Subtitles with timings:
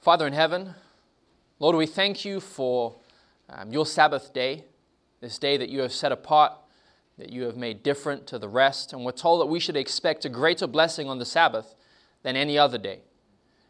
[0.00, 0.74] Father in heaven,
[1.58, 2.96] Lord, we thank you for
[3.50, 4.64] um, your Sabbath day,
[5.20, 6.54] this day that you have set apart,
[7.18, 8.94] that you have made different to the rest.
[8.94, 11.74] And we're told that we should expect a greater blessing on the Sabbath
[12.22, 13.00] than any other day.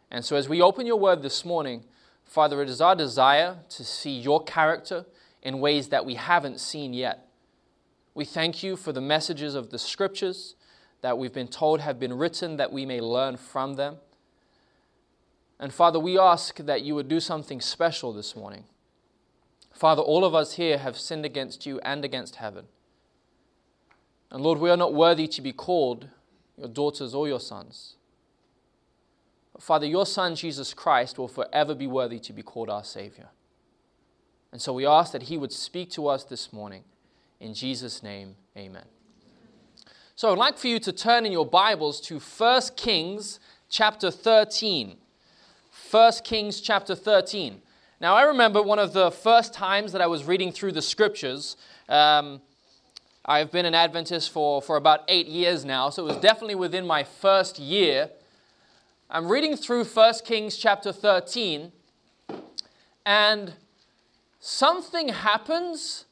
[0.09, 1.83] And so, as we open your word this morning,
[2.25, 5.07] Father, it is our desire to see your character
[5.43, 7.27] in ways that we haven't seen yet.
[8.15, 10.55] We thank you for the messages of the scriptures
[11.01, 13.97] that we've been told have been written that we may learn from them.
[15.61, 18.65] And Father, we ask that you would do something special this morning.
[19.75, 22.65] Father, all of us here have sinned against you and against heaven.
[24.31, 26.09] And Lord, we are not worthy to be called
[26.57, 27.97] your daughters or your sons.
[29.53, 33.29] But Father, your Son, Jesus Christ, will forever be worthy to be called our Savior.
[34.53, 36.85] And so we ask that He would speak to us this morning.
[37.39, 38.87] In Jesus' name, amen.
[40.15, 44.97] So I'd like for you to turn in your Bibles to 1 Kings chapter 13.
[45.91, 47.61] 1 Kings chapter 13.
[48.01, 51.57] Now, I remember one of the first times that I was reading through the scriptures.
[51.89, 52.41] Um,
[53.25, 56.87] I've been an Adventist for, for about eight years now, so it was definitely within
[56.87, 58.09] my first year.
[59.11, 61.73] I'm reading through 1 Kings chapter 13,
[63.05, 63.55] and
[64.39, 66.05] something happens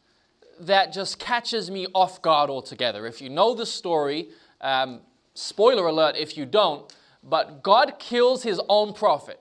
[0.59, 3.07] that just catches me off guard altogether.
[3.07, 4.31] If you know the story,
[4.61, 5.03] um,
[5.35, 9.41] spoiler alert if you don't, but God kills his own prophet.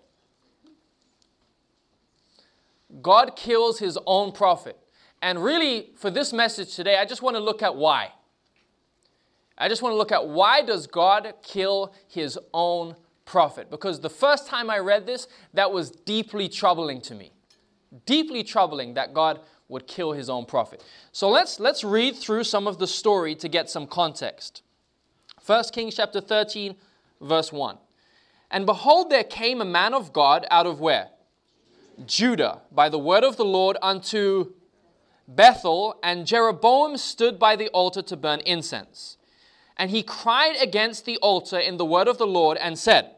[3.02, 4.78] God kills his own prophet.
[5.22, 8.12] And really, for this message today, I just want to look at why.
[9.58, 12.95] I just want to look at why does God kill his own
[13.26, 13.72] prophet?
[13.72, 17.31] Because the first time I read this, that was deeply troubling to me.
[18.06, 19.39] Deeply troubling that God
[19.70, 20.84] would kill his own prophet.
[21.11, 24.61] So let's let's read through some of the story to get some context.
[25.45, 26.76] 1 Kings chapter 13
[27.22, 27.78] verse 1.
[28.52, 31.09] And behold there came a man of God out of where?
[32.06, 34.53] Judah, by the word of the Lord unto
[35.28, 39.17] Bethel, and Jeroboam stood by the altar to burn incense.
[39.76, 43.16] And he cried against the altar in the word of the Lord and said,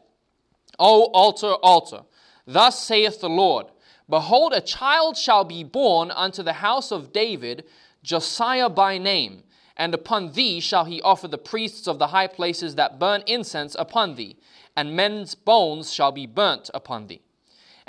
[0.78, 2.02] O altar, altar,
[2.46, 3.66] thus saith the Lord,
[4.08, 7.64] Behold, a child shall be born unto the house of David,
[8.02, 9.44] Josiah by name,
[9.76, 13.76] and upon thee shall he offer the priests of the high places that burn incense
[13.78, 14.36] upon thee,
[14.76, 17.22] and men's bones shall be burnt upon thee.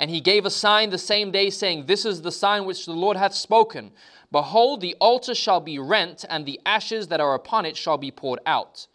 [0.02, 2.92] And he gave a sign the same day, saying, This is the sign which the
[2.92, 3.92] Lord hath spoken.
[4.32, 8.10] Behold, the altar shall be rent, and the ashes that are upon it shall be
[8.10, 8.88] poured out.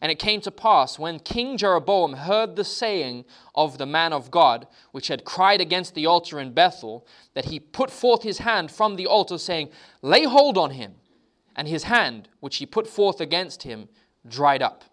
[0.00, 3.24] And it came to pass, when King Jeroboam heard the saying
[3.56, 7.04] of the man of God, which had cried against the altar in Bethel,
[7.34, 9.70] that he put forth his hand from the altar, saying,
[10.02, 10.94] Lay hold on him.
[11.56, 13.88] And his hand, which he put forth against him,
[14.24, 14.84] dried up,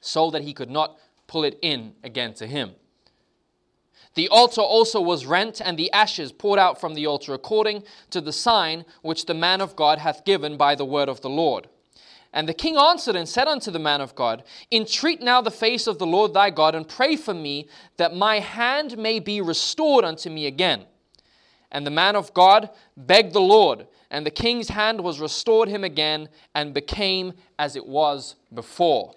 [0.00, 0.96] so that he could not
[1.26, 2.70] pull it in again to him.
[4.16, 8.22] The altar also was rent, and the ashes poured out from the altar, according to
[8.22, 11.68] the sign which the man of God hath given by the word of the Lord.
[12.32, 15.86] And the king answered and said unto the man of God, Entreat now the face
[15.86, 17.68] of the Lord thy God, and pray for me,
[17.98, 20.86] that my hand may be restored unto me again.
[21.70, 25.84] And the man of God begged the Lord, and the king's hand was restored him
[25.84, 29.14] again, and became as it was before.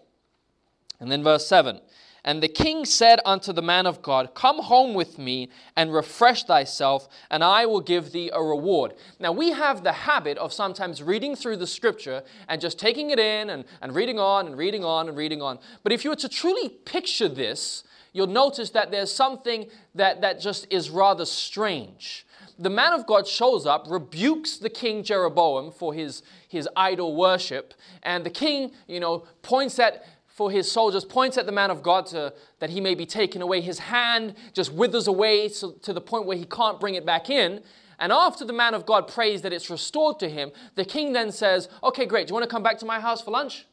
[1.00, 1.80] And then verse 7
[2.24, 6.44] and the king said unto the man of God, Come home with me and refresh
[6.44, 8.96] thyself, and I will give thee a reward.
[9.20, 13.20] Now, we have the habit of sometimes reading through the scripture and just taking it
[13.20, 15.60] in and, and reading on and reading on and reading on.
[15.84, 20.40] But if you were to truly picture this, you'll notice that there's something that, that
[20.40, 22.26] just is rather strange.
[22.58, 27.74] The man of God shows up, rebukes the king Jeroboam for his, his idol worship,
[28.04, 30.04] and the king, you know, points at
[30.40, 33.42] for his soldiers, points at the man of God to, that he may be taken
[33.42, 33.60] away.
[33.60, 37.30] His hand just withers away to, to the point where he can't bring it back
[37.30, 37.62] in.
[38.00, 41.34] And after the man of God prays that it's restored to him, the king then
[41.34, 42.28] says, Okay, great.
[42.28, 43.66] Do you want to come back to my house for lunch?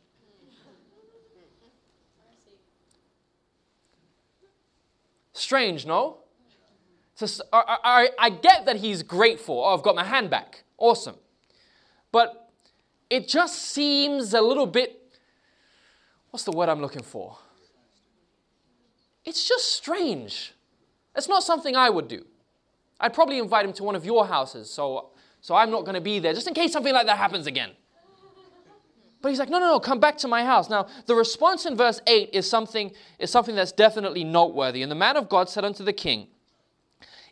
[5.34, 6.18] Strange, no?
[7.14, 9.62] So, I, I, I get that he's grateful.
[9.64, 10.64] Oh, I've got my hand back.
[10.78, 11.14] Awesome.
[12.10, 12.50] But
[13.08, 15.05] it just seems a little bit
[16.36, 17.38] what's the word I'm looking for?
[19.24, 20.52] It's just strange.
[21.16, 22.26] It's not something I would do.
[23.00, 26.02] I'd probably invite him to one of your houses, so, so I'm not going to
[26.02, 27.70] be there, just in case something like that happens again.
[29.22, 30.68] But he's like, no, no, no, come back to my house.
[30.68, 34.82] Now, the response in verse 8 is something, is something that's definitely noteworthy.
[34.82, 36.28] And the man of God said unto the king,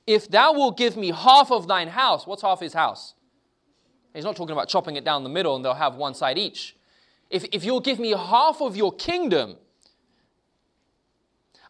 [0.07, 3.13] If thou wilt give me half of thine house, what's half his house?
[4.15, 6.75] He's not talking about chopping it down the middle and they'll have one side each
[7.31, 9.57] if, if you'll give me half of your kingdom,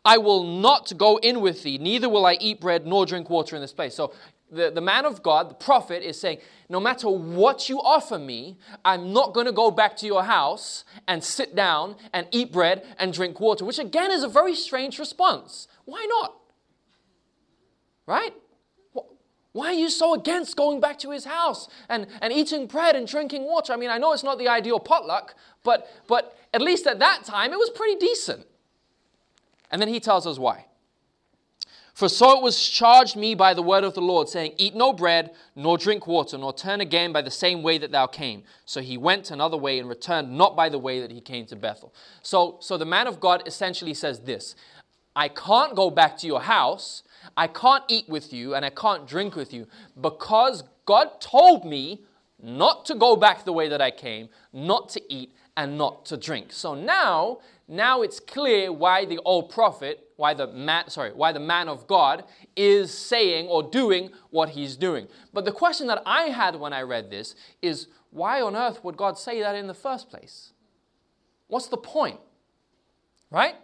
[0.05, 3.57] I will not go in with thee, neither will I eat bread nor drink water
[3.57, 3.95] in this place.
[3.95, 4.13] So
[4.51, 8.59] the, the man of God, the prophet, is saying, No matter what you offer me,
[8.85, 12.87] I'm not going to go back to your house and sit down and eat bread
[12.99, 15.69] and drink water, which again is a very strange response.
[15.87, 16.37] Why not?
[18.07, 18.35] Right?
[19.55, 23.07] Why are you so against going back to his house and, and eating bread and
[23.07, 23.73] drinking water?
[23.73, 27.25] I mean, I know it's not the ideal potluck, but, but at least at that
[27.25, 28.47] time it was pretty decent.
[29.71, 30.67] And then he tells us why.
[31.95, 34.93] For so it was charged me by the word of the Lord, saying, Eat no
[34.93, 38.43] bread, nor drink water, nor turn again by the same way that thou came.
[38.65, 41.55] So he went another way and returned not by the way that he came to
[41.55, 41.95] Bethel.
[42.23, 44.57] So, so the man of God essentially says this
[45.15, 47.05] I can't go back to your house,
[47.37, 49.67] I can't eat with you, and I can't drink with you,
[50.01, 52.03] because God told me
[52.43, 56.17] not to go back the way that I came, not to eat, and not to
[56.17, 56.53] drink.
[56.53, 57.39] So now,
[57.69, 61.87] now it's clear why the old prophet why the man, sorry, why the man of
[61.87, 62.25] God
[62.57, 65.09] is saying or doing what he's doing.
[65.33, 68.97] But the question that I had when I read this is why on earth would
[68.97, 70.53] God say that in the first place?
[71.49, 72.21] What's the point?
[73.31, 73.57] Right?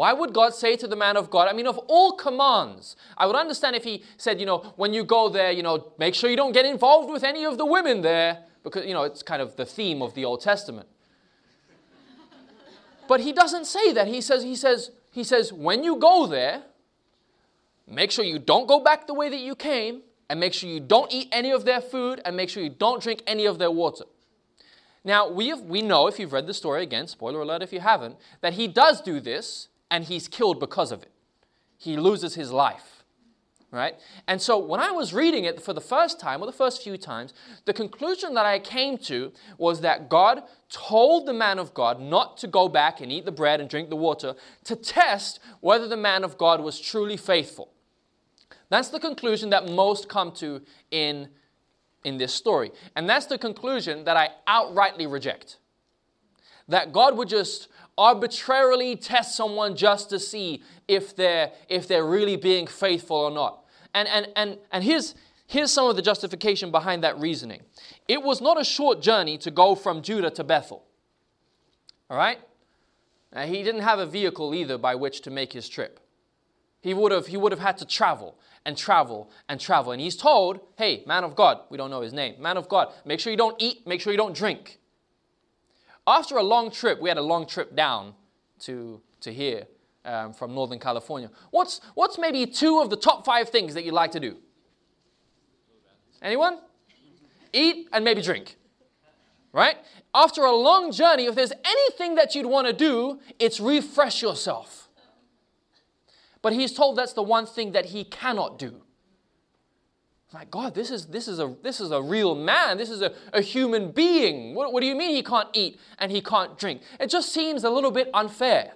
[0.00, 3.26] Why would God say to the man of God, I mean, of all commands, I
[3.26, 6.30] would understand if he said, you know, when you go there, you know, make sure
[6.30, 9.42] you don't get involved with any of the women there, because, you know, it's kind
[9.42, 10.88] of the theme of the Old Testament.
[13.08, 14.08] But he doesn't say that.
[14.08, 16.62] He says, he says, he says, when you go there,
[17.86, 20.00] make sure you don't go back the way that you came,
[20.30, 23.02] and make sure you don't eat any of their food, and make sure you don't
[23.02, 24.06] drink any of their water.
[25.04, 27.80] Now, we, have, we know, if you've read the story, again, spoiler alert if you
[27.80, 31.10] haven't, that he does do this, and he's killed because of it.
[31.76, 33.00] He loses his life
[33.72, 33.94] right?
[34.26, 36.96] And so when I was reading it for the first time, or the first few
[36.96, 37.32] times,
[37.66, 42.36] the conclusion that I came to was that God told the man of God not
[42.38, 44.34] to go back and eat the bread and drink the water
[44.64, 47.70] to test whether the man of God was truly faithful.
[48.70, 51.28] That's the conclusion that most come to in,
[52.04, 52.72] in this story.
[52.96, 55.58] And that's the conclusion that I outrightly reject.
[56.68, 57.68] That God would just
[58.00, 63.62] arbitrarily test someone just to see if they're, if they're really being faithful or not.
[63.94, 65.14] And, and, and, and here's,
[65.46, 67.60] here's some of the justification behind that reasoning.
[68.08, 70.82] It was not a short journey to go from Judah to Bethel.
[72.08, 72.38] All right?
[73.34, 76.00] Now, he didn't have a vehicle either by which to make his trip.
[76.80, 79.92] He would have, he would have had to travel and travel and travel.
[79.92, 82.94] And he's told, hey, man of God, we don't know his name, man of God,
[83.04, 84.79] make sure you don't eat, make sure you don't drink.
[86.10, 88.14] After a long trip, we had a long trip down
[88.60, 89.68] to, to here
[90.04, 91.30] um, from Northern California.
[91.52, 94.36] What's, what's maybe two of the top five things that you'd like to do?
[96.20, 96.58] Anyone?
[97.52, 98.56] Eat and maybe drink.
[99.52, 99.76] Right?
[100.12, 104.88] After a long journey, if there's anything that you'd want to do, it's refresh yourself.
[106.42, 108.82] But he's told that's the one thing that he cannot do.
[110.32, 112.78] My God, this is, this is, a, this is a real man.
[112.78, 114.54] This is a, a human being.
[114.54, 116.82] What, what do you mean he can't eat and he can't drink?
[117.00, 118.74] It just seems a little bit unfair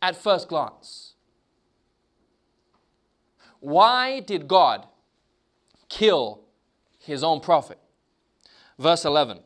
[0.00, 1.14] at first glance.
[3.60, 4.86] Why did God
[5.88, 6.42] kill
[7.00, 7.78] his own prophet?
[8.78, 9.40] Verse 11.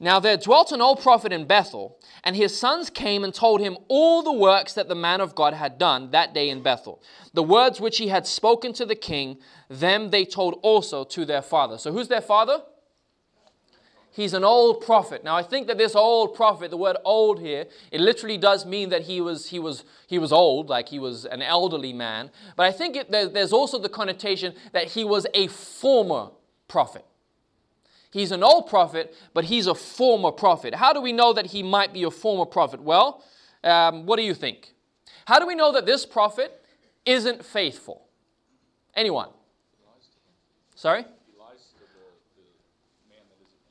[0.00, 3.76] Now there dwelt an old prophet in Bethel, and his sons came and told him
[3.88, 7.02] all the works that the man of God had done that day in Bethel.
[7.32, 11.42] The words which he had spoken to the king, them they told also to their
[11.42, 11.78] father.
[11.78, 12.62] So who's their father?
[14.14, 15.24] he's an old prophet.
[15.24, 18.88] Now, I think that this old prophet, the word old here, it literally does mean
[18.90, 22.30] that he was, he was, he was old, like he was an elderly man.
[22.56, 26.30] But I think it, there, there's also the connotation that he was a former
[26.68, 27.04] prophet.
[28.14, 30.76] He's an old prophet, but he's a former prophet.
[30.76, 32.80] How do we know that he might be a former prophet?
[32.80, 33.24] Well,
[33.64, 34.72] um, what do you think?
[35.26, 36.64] How do we know that this prophet
[37.04, 38.06] isn't faithful?
[38.94, 39.30] Anyone?
[40.76, 41.04] Sorry?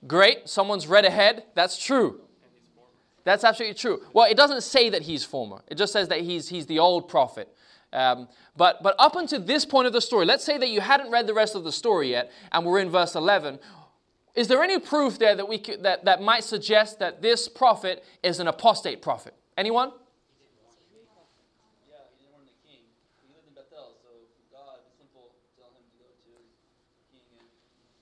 [0.06, 1.44] Great, someone's read ahead.
[1.56, 2.20] That's true.
[3.24, 4.02] That's absolutely true.
[4.12, 7.08] Well, it doesn't say that he's former, it just says that he's, he's the old
[7.08, 7.48] prophet.
[7.94, 11.12] Um, but, but up until this point of the story, let's say that you hadn't
[11.12, 13.60] read the rest of the story yet, and we're in verse 11.
[14.36, 18.04] Is there any proof there that, we could, that, that might suggest that this prophet
[18.24, 19.36] is an apostate prophet?
[19.58, 19.92] Anyone?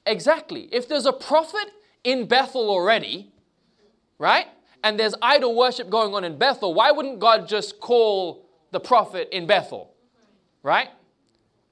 [0.05, 0.69] Exactly.
[0.71, 1.71] If there's a prophet
[2.03, 3.31] in Bethel already,
[4.17, 4.47] right?
[4.83, 9.29] And there's idol worship going on in Bethel, why wouldn't God just call the prophet
[9.31, 9.93] in Bethel?
[10.63, 10.89] Right?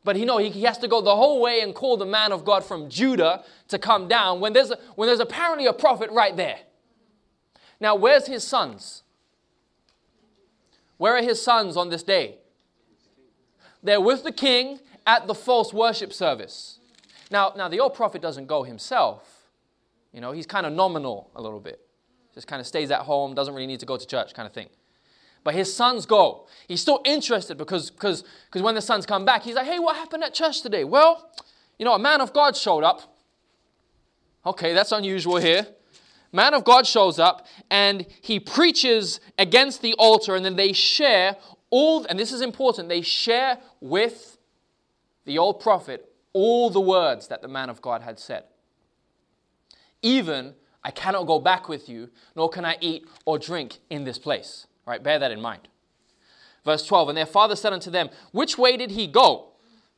[0.04, 2.32] But he know, he, he has to go the whole way and call the man
[2.32, 6.36] of God from Judah to come down when there's, when there's apparently a prophet right
[6.36, 6.60] there.
[7.80, 9.04] Now, where's his sons?
[10.98, 12.38] Where are his sons on this day?
[13.82, 16.80] They're with the king at the false worship service.
[17.32, 19.48] Now, now the old prophet doesn't go himself.
[20.12, 21.80] You know, he's kind of nominal a little bit.
[22.34, 24.54] Just kind of stays at home, doesn't really need to go to church, kind of
[24.54, 24.70] thing.
[25.44, 26.48] But his sons go.
[26.68, 29.96] He's still interested because because because when the sons come back, he's like, hey, what
[29.96, 30.84] happened at church today?
[30.84, 31.30] Well,
[31.78, 33.16] you know, a man of God showed up.
[34.46, 35.68] Okay, that's unusual here.
[36.32, 41.36] Man of God shows up and he preaches against the altar, and then they share
[41.70, 44.38] all, and this is important, they share with
[45.26, 48.44] the old prophet all the words that the man of God had said.
[50.02, 50.54] Even,
[50.84, 54.68] I cannot go back with you, nor can I eat or drink in this place.
[54.90, 55.68] All right, bear that in mind.
[56.66, 59.50] Verse 12 And their father said unto them, Which way did he go?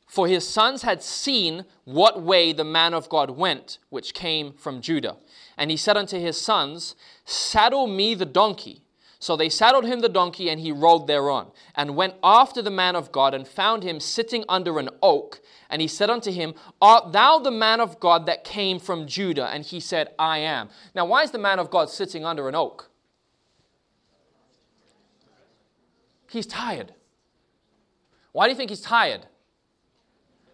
[0.06, 4.82] For his sons had seen what way the man of God went, which came from
[4.82, 5.16] Judah.
[5.58, 8.82] And he said unto his sons, Saddle me the donkey.
[9.18, 12.98] So they saddled him the donkey, and he rode thereon, and went after the man
[12.98, 15.40] of God, and found him sitting under an oak.
[15.70, 19.48] And he said unto him, Art thou the man of God that came from Judah?
[19.48, 20.68] And he said, I am.
[20.94, 22.91] Now, why is the man of God sitting under an oak?
[26.32, 26.94] He's tired.
[28.32, 29.26] Why do you think he's tired?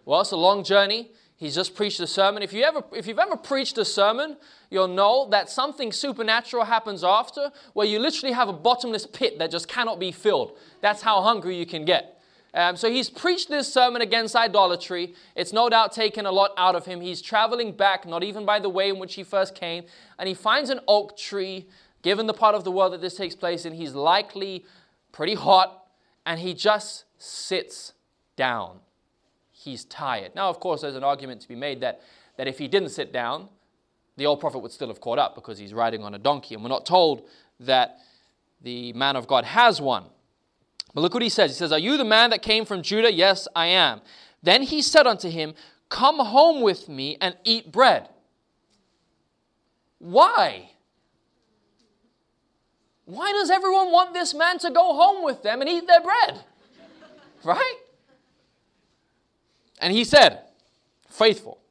[0.06, 1.12] Well, it's a long journey.
[1.36, 2.42] He's just preached a sermon.
[2.42, 4.38] If, you ever, if you've ever preached a sermon,
[4.72, 9.52] you'll know that something supernatural happens after where you literally have a bottomless pit that
[9.52, 10.58] just cannot be filled.
[10.82, 12.20] That's how hungry you can get.
[12.56, 15.14] Um, so he's preached this sermon against idolatry.
[15.36, 17.02] It's no doubt taken a lot out of him.
[17.02, 19.84] He's traveling back, not even by the way in which he first came,
[20.18, 21.68] and he finds an oak tree,
[22.02, 23.74] given the part of the world that this takes place in.
[23.74, 24.66] He's likely
[25.12, 25.86] pretty hot,
[26.26, 27.94] and he just sits
[28.36, 28.80] down
[29.68, 30.34] he's tired.
[30.36, 32.02] Now, of course, there's an argument to be made that,
[32.38, 33.50] that if he didn't sit down,
[34.16, 36.56] the old prophet would still have caught up because he's riding on a donkey.
[36.56, 37.28] And we're not told
[37.60, 38.00] that
[38.62, 40.06] the man of God has one.
[40.94, 41.52] But look what he says.
[41.52, 43.12] He says, Are you the man that came from Judah?
[43.12, 44.02] Yes, I am.
[44.42, 45.54] Then he said unto him,
[45.90, 48.10] Come home with me and eat bread.
[50.00, 50.72] Why?
[53.08, 56.42] Why does everyone want this man to go home with them and eat their bread?
[57.42, 57.76] Right?
[59.80, 60.42] And he said,
[61.08, 61.62] Faithful,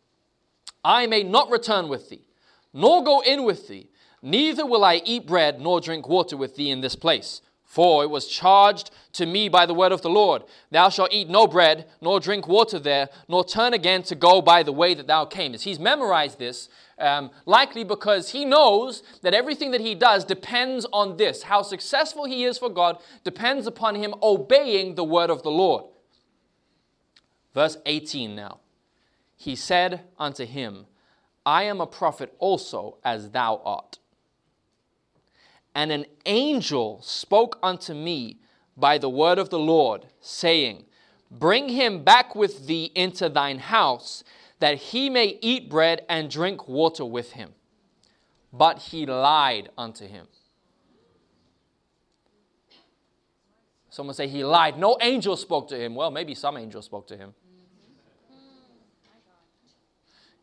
[0.83, 2.25] I may not return with thee,
[2.73, 3.90] nor go in with thee,
[4.23, 7.43] neither will I eat bread nor drink water with thee in this place.
[7.64, 11.28] For it was charged to me by the word of the Lord, Thou shalt eat
[11.28, 15.07] no bread, nor drink water there, nor turn again to go by the way that
[15.07, 15.64] thou camest.
[15.64, 21.17] He's memorized this, um, likely because he knows that everything that he does depends on
[21.17, 21.43] this.
[21.43, 25.85] How successful he is for God depends upon him obeying the word of the Lord.
[27.55, 28.61] Verse 18 now.
[29.37, 30.87] He said unto him,
[31.45, 33.99] I am a prophet also, as thou art.
[35.75, 38.38] And an angel spoke unto me
[38.76, 40.85] by the word of the Lord, saying,
[41.31, 44.25] Bring him back with thee into thine house,
[44.58, 47.50] that he may eat bread and drink water with him.
[48.52, 50.26] But he lied unto him.
[53.90, 54.78] Someone say he lied.
[54.78, 55.94] No angel spoke to him.
[55.94, 57.34] Well, maybe some angel spoke to him.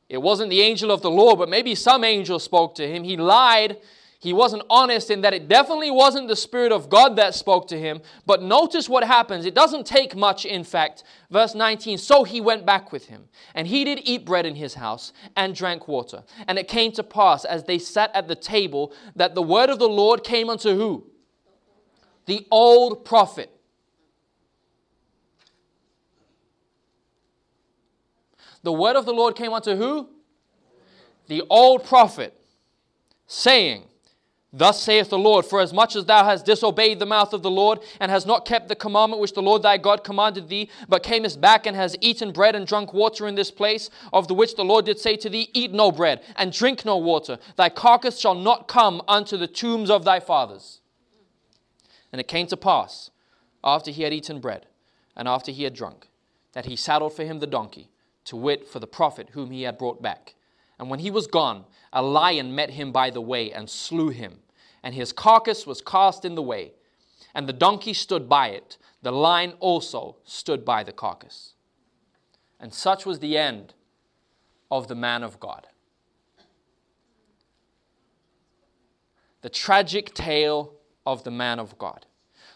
[0.10, 3.04] It wasn't the angel of the Lord, but maybe some angel spoke to him.
[3.04, 3.78] He lied.
[4.24, 7.78] He wasn't honest in that it definitely wasn't the Spirit of God that spoke to
[7.78, 8.00] him.
[8.26, 9.46] But notice what happens.
[9.46, 11.04] It doesn't take much, in fact.
[11.30, 14.76] Verse 19 So he went back with him, and he did eat bread in his
[14.76, 16.24] house and drank water.
[16.48, 19.78] And it came to pass, as they sat at the table, that the word of
[19.78, 21.06] the Lord came unto who?
[22.26, 23.50] The old prophet.
[28.62, 30.08] the word of the Lord came unto who?
[31.28, 32.34] The old prophet,
[33.28, 33.84] saying,
[34.56, 37.50] Thus saith the Lord, for as much as thou hast disobeyed the mouth of the
[37.50, 41.02] Lord, and hast not kept the commandment which the Lord thy God commanded thee, but
[41.02, 44.56] camest back and hast eaten bread and drunk water in this place, of the which
[44.56, 48.20] the Lord did say to thee, Eat no bread, and drink no water, thy carcass
[48.20, 50.82] shall not come unto the tombs of thy fathers.
[52.12, 53.10] And it came to pass,
[53.64, 54.68] after he had eaten bread,
[55.16, 56.10] and after he had drunk,
[56.52, 57.90] that he saddled for him the donkey,
[58.26, 60.36] to wit, for the prophet whom he had brought back.
[60.78, 64.42] And when he was gone, a lion met him by the way and slew him,
[64.84, 66.74] and his carcass was cast in the way.
[67.34, 71.54] And the donkey stood by it, the lion also stood by the carcass.
[72.60, 73.74] And such was the end
[74.70, 75.68] of the man of God.
[79.42, 80.74] The tragic tale
[81.06, 82.06] of the man of God.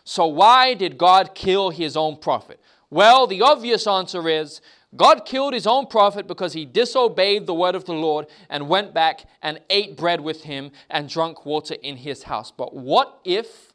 [0.04, 2.62] So, why did God kill his own prophet?
[2.90, 4.62] Well, the obvious answer is
[4.98, 8.94] God killed his own prophet because he disobeyed the word of the Lord and went
[8.94, 12.52] back and ate bread with him and drank water in his house.
[12.52, 13.74] But what if,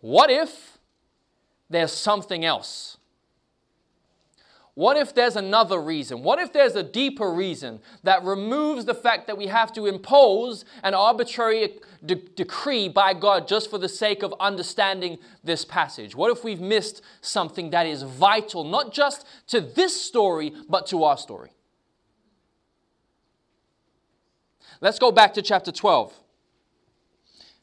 [0.00, 0.78] what if
[1.68, 2.96] there's something else?
[4.74, 6.22] What if there's another reason?
[6.22, 10.64] What if there's a deeper reason that removes the fact that we have to impose
[10.82, 16.16] an arbitrary de- decree by God just for the sake of understanding this passage?
[16.16, 21.04] What if we've missed something that is vital, not just to this story, but to
[21.04, 21.52] our story?
[24.80, 26.12] Let's go back to chapter 12.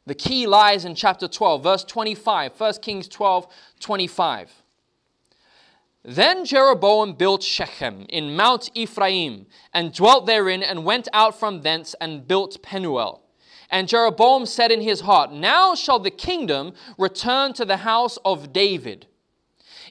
[0.05, 3.47] The key lies in chapter 12, verse 25, 1 Kings 12,
[3.81, 4.60] 25.
[6.03, 11.93] Then Jeroboam built Shechem in Mount Ephraim, and dwelt therein, and went out from thence
[12.01, 13.21] and built Penuel.
[13.69, 18.51] And Jeroboam said in his heart, Now shall the kingdom return to the house of
[18.51, 19.05] David.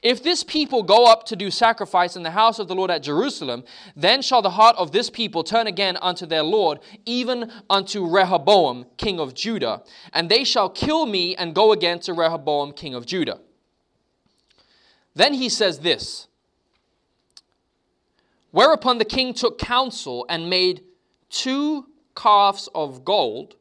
[0.03, 3.03] If this people go up to do sacrifice in the house of the Lord at
[3.03, 3.63] Jerusalem,
[3.95, 8.85] then shall the heart of this people turn again unto their Lord, even unto Rehoboam,
[8.97, 9.83] king of Judah.
[10.11, 13.39] And they shall kill me and go again to Rehoboam, king of Judah.
[15.15, 16.27] Then he says this
[18.51, 20.83] Whereupon the king took counsel and made
[21.29, 23.55] two calves of gold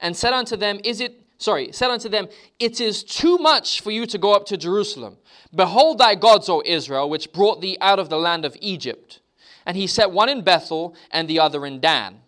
[0.00, 3.90] and said unto them, Is it, sorry, said unto them, It is too much for
[3.90, 5.18] you to go up to Jerusalem.
[5.54, 9.20] Behold thy gods, O Israel, which brought thee out of the land of Egypt.
[9.66, 12.20] And he set one in Bethel and the other in Dan.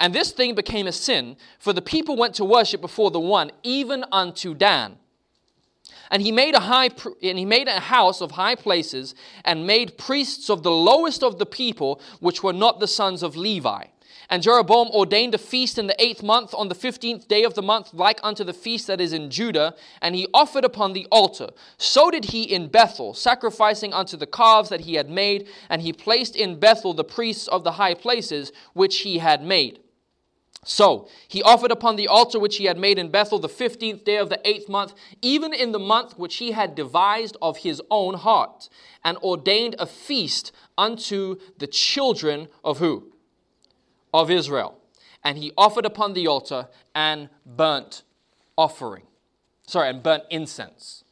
[0.00, 3.50] And this thing became a sin, for the people went to worship before the one,
[3.62, 4.98] even unto Dan.
[6.14, 6.90] And he made a high
[7.24, 11.40] and he made a house of high places and made priests of the lowest of
[11.40, 13.86] the people which were not the sons of Levi.
[14.30, 17.62] And Jeroboam ordained a feast in the eighth month on the fifteenth day of the
[17.62, 21.48] month, like unto the feast that is in Judah, and he offered upon the altar.
[21.78, 25.92] So did he in Bethel, sacrificing unto the calves that he had made, and he
[25.92, 29.80] placed in Bethel the priests of the high places which he had made.
[30.64, 34.16] So he offered upon the altar which he had made in Bethel the fifteenth day
[34.16, 38.14] of the eighth month, even in the month which he had devised of his own
[38.14, 38.68] heart,
[39.04, 43.12] and ordained a feast unto the children of who?
[44.12, 44.78] Of Israel.
[45.22, 48.02] And he offered upon the altar and burnt
[48.56, 49.04] offering.
[49.66, 51.04] Sorry, and burnt incense.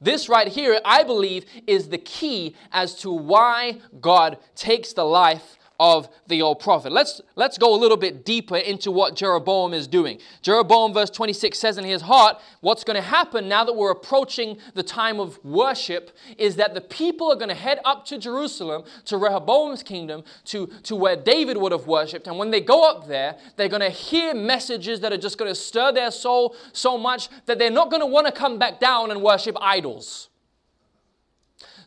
[0.00, 5.58] This right here, I believe, is the key as to why God takes the life
[5.80, 6.92] of the old prophet.
[6.92, 10.20] Let's, let's go a little bit deeper into what Jeroboam is doing.
[10.40, 14.58] Jeroboam, verse 26, says in his heart, what's going to happen now that we're approaching
[14.74, 18.84] the time of worship is that the people are going to head up to Jerusalem,
[19.06, 22.28] to Rehoboam's kingdom, to, to where David would have worshipped.
[22.28, 25.50] And when they go up there, they're going to hear messages that are just going
[25.50, 28.78] to stir their soul so much that they're not going to want to come back
[28.78, 30.28] down and worship idols.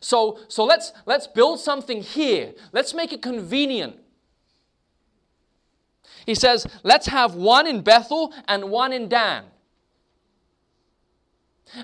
[0.00, 2.52] So, so let's, let's build something here.
[2.72, 3.96] Let's make it convenient.
[6.26, 9.44] He says, let's have one in Bethel and one in Dan.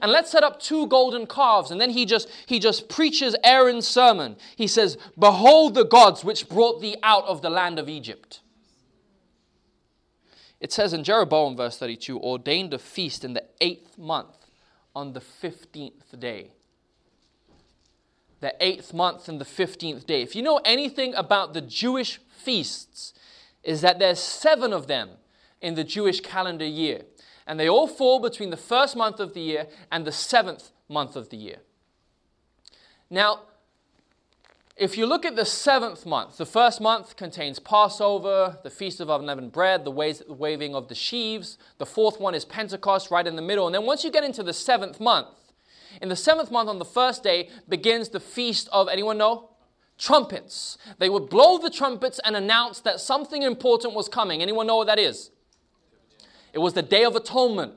[0.00, 1.70] And let's set up two golden calves.
[1.70, 4.37] And then he just, he just preaches Aaron's sermon.
[4.57, 8.40] He says, Behold the gods which brought thee out of the land of Egypt.
[10.61, 14.46] It says in Jeroboam, verse 32, ordained a feast in the eighth month
[14.96, 16.53] on the 15th day
[18.44, 20.20] the eighth month and the 15th day.
[20.20, 23.14] If you know anything about the Jewish feasts,
[23.62, 25.09] is that there's seven of them
[25.62, 27.02] in the Jewish calendar year.
[27.46, 31.16] And they all fall between the first month of the year and the seventh month
[31.16, 31.57] of the year.
[33.09, 33.40] Now,
[34.76, 39.09] if you look at the seventh month, the first month contains Passover, the Feast of
[39.09, 41.57] Unleavened Bread, the waving of the sheaves.
[41.78, 43.66] The fourth one is Pentecost, right in the middle.
[43.66, 45.28] And then once you get into the seventh month,
[46.02, 49.50] in the seventh month, on the first day, begins the feast of, anyone know?
[49.98, 50.76] Trumpets.
[50.98, 54.42] They would blow the trumpets and announce that something important was coming.
[54.42, 55.30] Anyone know what that is?
[56.52, 57.74] It was the Day of Atonement.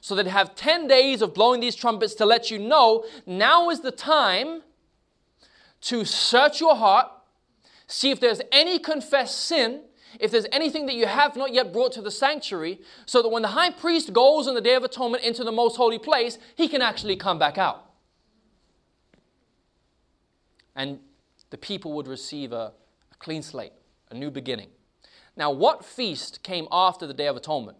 [0.00, 3.80] So they'd have 10 days of blowing these trumpets to let you know now is
[3.80, 4.62] the time
[5.82, 7.06] to search your heart,
[7.86, 9.82] see if there's any confessed sin,
[10.18, 13.42] if there's anything that you have not yet brought to the sanctuary, so that when
[13.42, 16.68] the high priest goes on the Day of Atonement into the most holy place, he
[16.68, 17.86] can actually come back out.
[20.74, 20.98] And
[21.50, 22.72] the people would receive a,
[23.12, 23.72] a clean slate,
[24.10, 24.68] a new beginning.
[25.36, 27.78] Now, what feast came after the Day of Atonement?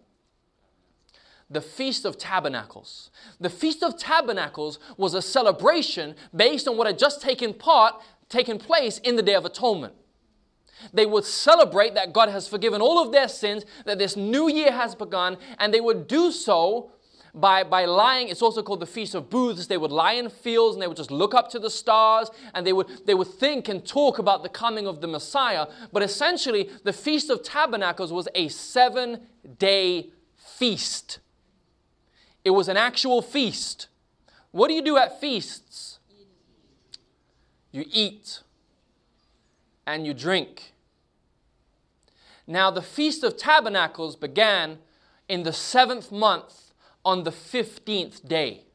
[1.51, 3.11] the Feast of Tabernacles.
[3.39, 7.95] The Feast of Tabernacles was a celebration based on what had just taken part,
[8.29, 9.93] taken place in the Day of Atonement.
[10.93, 14.71] They would celebrate that God has forgiven all of their sins, that this new year
[14.71, 16.91] has begun, and they would do so
[17.33, 18.27] by, by lying.
[18.27, 19.67] It's also called the Feast of Booths.
[19.67, 22.65] They would lie in fields and they would just look up to the stars and
[22.65, 25.67] they would, they would think and talk about the coming of the Messiah.
[25.91, 29.21] But essentially, the Feast of Tabernacles was a seven
[29.57, 31.19] day feast.
[32.43, 33.87] It was an actual feast
[34.51, 35.99] What do you do at feasts?
[37.71, 38.41] You eat
[39.87, 40.70] and you drink.
[42.51, 44.79] Now, the Feast of Tabernacles began
[45.29, 46.73] in the seventh month
[47.05, 48.65] on the 15th day.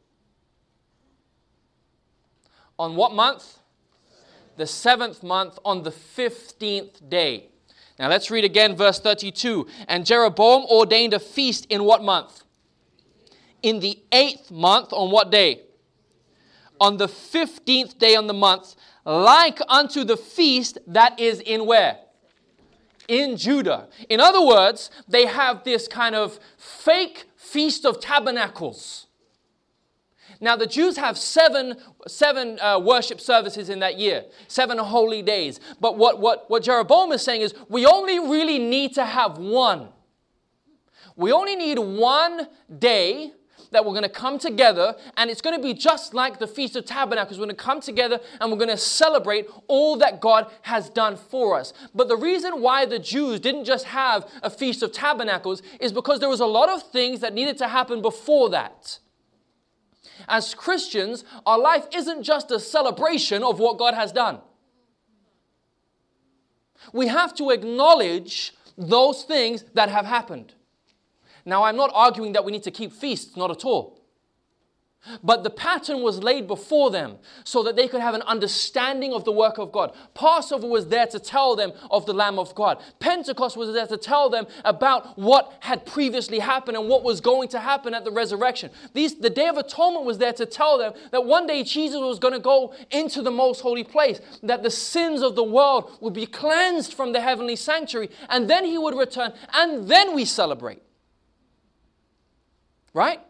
[2.79, 3.59] On what month?
[4.57, 7.49] The seventh month on the 15th day.
[7.99, 9.67] Now let's read again verse 32.
[9.89, 12.45] And Jeroboam ordained a feast in what month?
[13.63, 15.61] In the eighth month, on what day?
[16.81, 21.99] On the 15th day on the month, like unto the feast that is in where?
[23.09, 23.89] In Judah.
[24.09, 29.07] In other words, they have this kind of fake feast of tabernacles
[30.41, 35.61] now, the Jews have seven, seven uh, worship services in that year, seven holy days.
[35.81, 39.89] But what, what, what Jeroboam is saying is we only really need to have one.
[41.17, 43.33] We only need one day
[43.77, 46.77] that we're going to come together, and it's going to be just like the Feast
[46.77, 47.39] of Tabernacles.
[47.39, 51.19] We're going to come together and we're going to celebrate all that God has done
[51.19, 51.75] for us.
[51.95, 56.21] But the reason why the Jews didn't just have a Feast of Tabernacles is because
[56.21, 58.99] there was a lot of things that needed to happen before that.
[60.27, 64.39] As Christians, our life isn't just a celebration of what God has done.
[66.95, 70.55] We have to acknowledge those things that have happened.
[71.47, 73.97] Now, I'm not arguing that we need to keep feasts, not at all.
[75.23, 79.25] But the pattern was laid before them so that they could have an understanding of
[79.25, 79.95] the work of God.
[80.15, 82.83] Passover was there to tell them of the Lamb of God.
[82.99, 87.49] Pentecost was there to tell them about what had previously happened and what was going
[87.51, 88.71] to happen at the resurrection.
[88.95, 92.19] These, the Day of Atonement was there to tell them that one day Jesus was
[92.19, 96.15] going to go into the most holy place, that the sins of the world would
[96.15, 100.83] be cleansed from the heavenly sanctuary, and then he would return, and then we celebrate.
[102.97, 103.21] Right?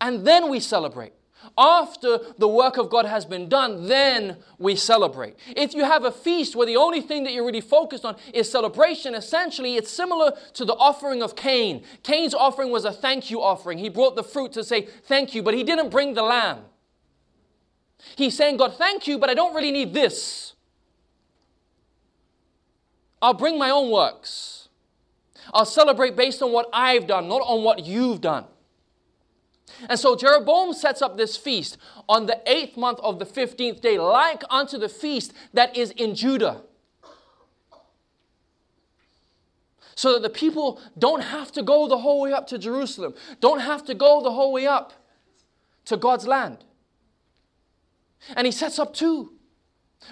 [0.00, 1.12] and then we celebrate.
[1.56, 5.36] After the work of God has been done, then we celebrate.
[5.56, 8.50] If you have a feast where the only thing that you're really focused on is
[8.50, 11.82] celebration, essentially it's similar to the offering of Cain.
[12.02, 13.78] Cain's offering was a thank you offering.
[13.78, 16.58] He brought the fruit to say thank you, but he didn't bring the lamb.
[18.16, 20.54] He's saying, God, thank you, but I don't really need this.
[23.22, 24.68] I'll bring my own works.
[25.54, 28.44] I'll celebrate based on what I've done, not on what you've done.
[29.88, 31.78] And so Jeroboam sets up this feast
[32.08, 36.14] on the eighth month of the 15th day, like unto the feast that is in
[36.14, 36.62] Judah.
[39.94, 43.60] So that the people don't have to go the whole way up to Jerusalem, don't
[43.60, 44.94] have to go the whole way up
[45.86, 46.64] to God's land.
[48.36, 49.32] And he sets up two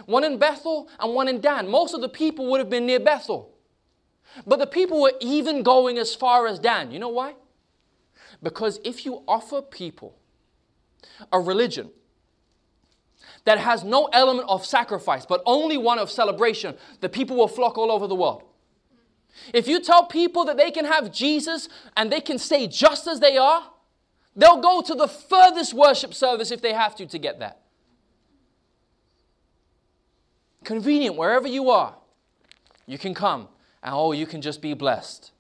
[0.07, 1.69] one in Bethel and one in Dan.
[1.69, 3.55] Most of the people would have been near Bethel.
[4.47, 6.91] But the people were even going as far as Dan.
[6.91, 7.35] You know why?
[8.43, 10.17] Because if you offer people
[11.33, 11.91] a religion
[13.45, 17.79] that has no element of sacrifice, but only one of celebration, the people will flock
[17.79, 18.45] all over the world.
[19.53, 23.21] If you tell people that they can have Jesus and they can stay just as
[23.21, 23.71] they are,
[24.37, 27.63] they'll go to the furthest worship service if they have to to get that.
[30.65, 31.97] Convenient, wherever you are,
[32.87, 33.49] you can come
[33.83, 35.33] and oh, you can just be blessed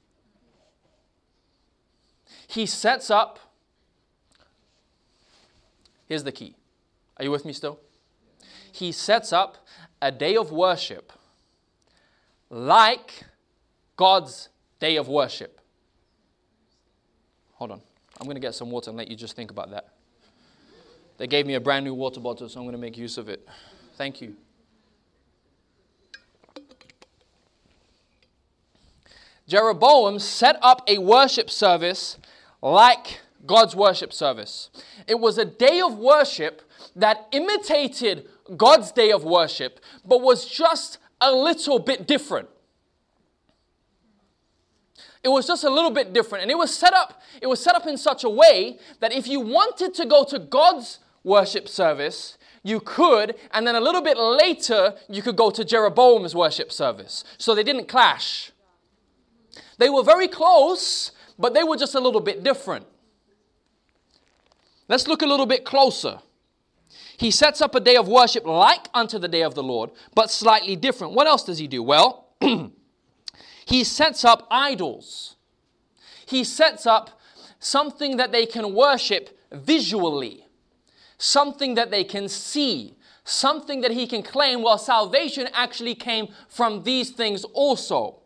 [2.46, 3.38] he sets up.
[6.06, 6.54] Here's the key.
[7.16, 7.78] Are you with me still?
[8.72, 9.66] He sets up
[10.00, 11.12] a day of worship
[12.50, 13.24] like
[13.96, 15.60] God's day of worship.
[17.54, 17.80] Hold on.
[18.20, 19.88] I'm going to get some water and let you just think about that.
[21.18, 23.28] They gave me a brand new water bottle, so I'm going to make use of
[23.28, 23.46] it.
[23.96, 24.36] Thank you.
[29.48, 32.18] Jeroboam set up a worship service
[32.61, 34.68] like God's worship service.
[35.06, 36.62] It was a day of worship
[36.94, 42.48] that imitated God's day of worship, but was just a little bit different.
[45.24, 46.42] It was just a little bit different.
[46.42, 49.26] And it was set up, it was set up in such a way that if
[49.26, 54.18] you wanted to go to God's worship service, you could, and then a little bit
[54.18, 57.24] later, you could go to Jeroboam's worship service.
[57.38, 58.52] So they didn't clash.
[59.78, 62.86] They were very close, but they were just a little bit different.
[64.88, 66.20] Let's look a little bit closer.
[67.18, 70.30] He sets up a day of worship like unto the day of the Lord, but
[70.30, 71.14] slightly different.
[71.14, 71.82] What else does he do?
[71.82, 72.28] Well,
[73.66, 75.36] he sets up idols.
[76.26, 77.20] He sets up
[77.58, 80.46] something that they can worship visually,
[81.18, 82.94] something that they can see,
[83.24, 88.20] something that he can claim, well, salvation actually came from these things also.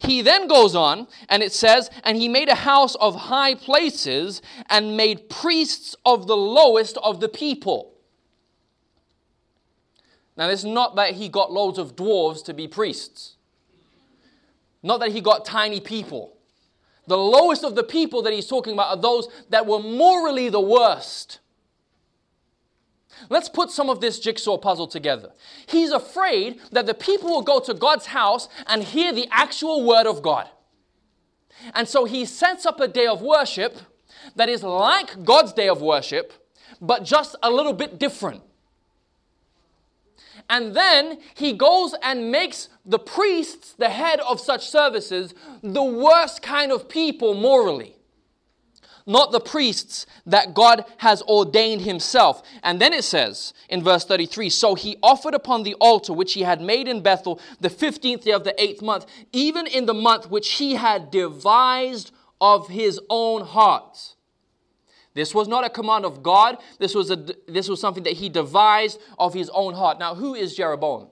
[0.00, 4.40] He then goes on and it says, And he made a house of high places
[4.68, 7.92] and made priests of the lowest of the people.
[10.36, 13.36] Now, it's not that he got loads of dwarves to be priests,
[14.82, 16.34] not that he got tiny people.
[17.06, 20.60] The lowest of the people that he's talking about are those that were morally the
[20.60, 21.40] worst.
[23.28, 25.32] Let's put some of this jigsaw puzzle together.
[25.66, 30.06] He's afraid that the people will go to God's house and hear the actual word
[30.06, 30.48] of God.
[31.74, 33.78] And so he sets up a day of worship
[34.36, 36.32] that is like God's day of worship,
[36.80, 38.42] but just a little bit different.
[40.48, 46.42] And then he goes and makes the priests, the head of such services, the worst
[46.42, 47.96] kind of people morally
[49.10, 52.42] not the priests that God has ordained himself.
[52.62, 56.42] And then it says in verse 33 So he offered upon the altar which he
[56.42, 60.30] had made in Bethel the 15th day of the eighth month, even in the month
[60.30, 64.14] which he had devised of his own heart.
[65.12, 66.58] This was not a command of God.
[66.78, 67.16] This was, a,
[67.48, 69.98] this was something that he devised of his own heart.
[69.98, 71.08] Now, who is Jeroboam?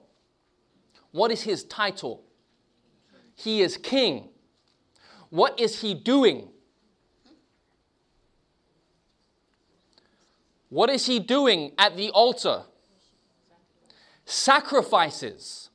[1.11, 2.23] What is his title?
[3.35, 4.29] He is king.
[5.29, 6.49] What is he doing?
[10.69, 12.63] What is he doing at the altar?
[14.25, 15.69] Sacrifices.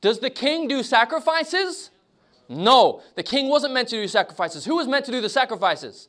[0.00, 1.90] Does the king do sacrifices?
[2.48, 4.64] No, the king wasn't meant to do sacrifices.
[4.64, 6.08] Who was meant to do the sacrifices?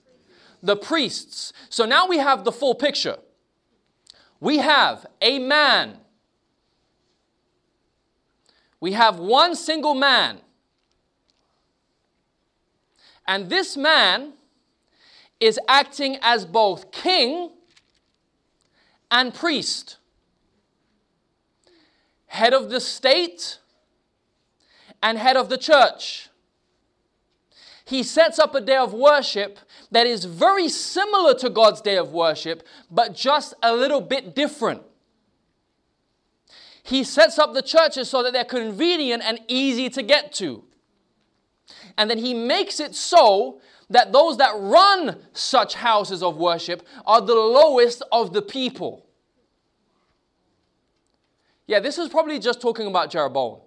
[0.64, 1.54] The priests.
[1.70, 3.18] So now we have the full picture.
[4.40, 6.00] We have a man.
[8.80, 10.42] We have one single man.
[13.28, 14.34] And this man
[15.40, 17.52] is acting as both king
[19.14, 19.98] and priest,
[22.26, 23.60] head of the state
[25.04, 26.30] and head of the church.
[27.86, 29.60] He sets up a day of worship
[29.92, 34.82] that is very similar to God's day of worship, but just a little bit different.
[36.82, 40.64] He sets up the churches so that they're convenient and easy to get to.
[42.00, 47.22] And then he makes it so that those that run such houses of worship are
[47.22, 49.03] the lowest of the people.
[51.68, 53.60] Yeah, this is probably just talking about Jeroboam.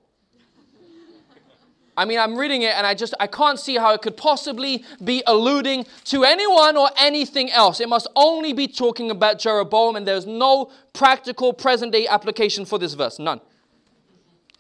[1.98, 4.85] I mean, I'm reading it and I just I can't see how it could possibly
[5.02, 7.80] be alluding to anyone or anything else.
[7.80, 12.78] It must only be talking about Jeroboam and there's no practical present day application for
[12.78, 13.18] this verse.
[13.18, 13.40] None.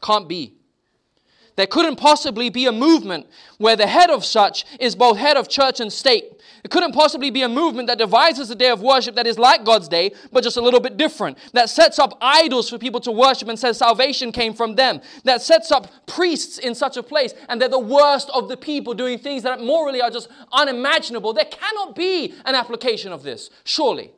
[0.00, 0.55] Can't be.
[1.56, 3.26] There couldn't possibly be a movement
[3.58, 6.32] where the head of such is both head of church and state.
[6.62, 9.64] It couldn't possibly be a movement that devises a day of worship that is like
[9.64, 11.38] God's day, but just a little bit different.
[11.52, 15.00] That sets up idols for people to worship and says salvation came from them.
[15.24, 18.94] That sets up priests in such a place and they're the worst of the people
[18.94, 21.32] doing things that morally are just unimaginable.
[21.32, 24.12] There cannot be an application of this, surely.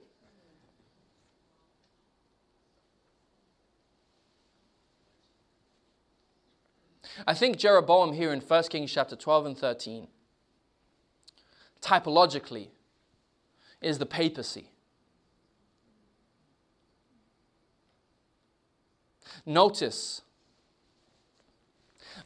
[7.26, 10.08] I think Jeroboam here in 1 Kings chapter 12 and 13,
[11.80, 12.68] typologically,
[13.80, 14.70] is the papacy.
[19.44, 20.22] Notice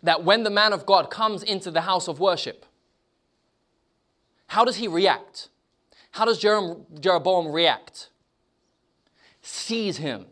[0.02, 2.66] that when the man of God comes into the house of worship,
[4.48, 5.48] how does he react?
[6.10, 8.10] How does Jeroboam react?
[9.40, 10.26] Sees him.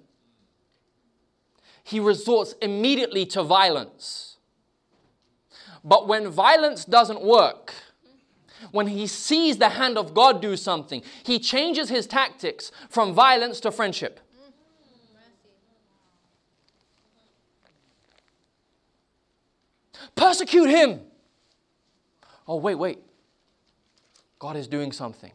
[1.82, 4.29] He resorts immediately to violence.
[5.84, 7.72] But when violence doesn't work,
[8.72, 13.60] when he sees the hand of God do something, he changes his tactics from violence
[13.60, 14.20] to friendship.
[20.14, 21.00] Persecute him.
[22.46, 22.98] Oh, wait, wait.
[24.38, 25.32] God is doing something.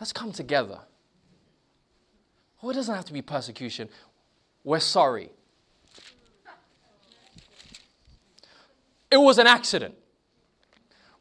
[0.00, 0.80] Let's come together.
[2.62, 3.88] Oh, it doesn't have to be persecution.
[4.64, 5.30] We're sorry.
[9.10, 9.94] It was an accident.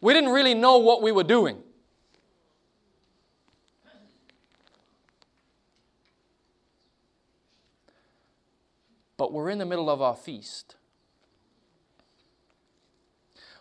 [0.01, 1.63] We didn't really know what we were doing.
[9.17, 10.75] But we're in the middle of our feast.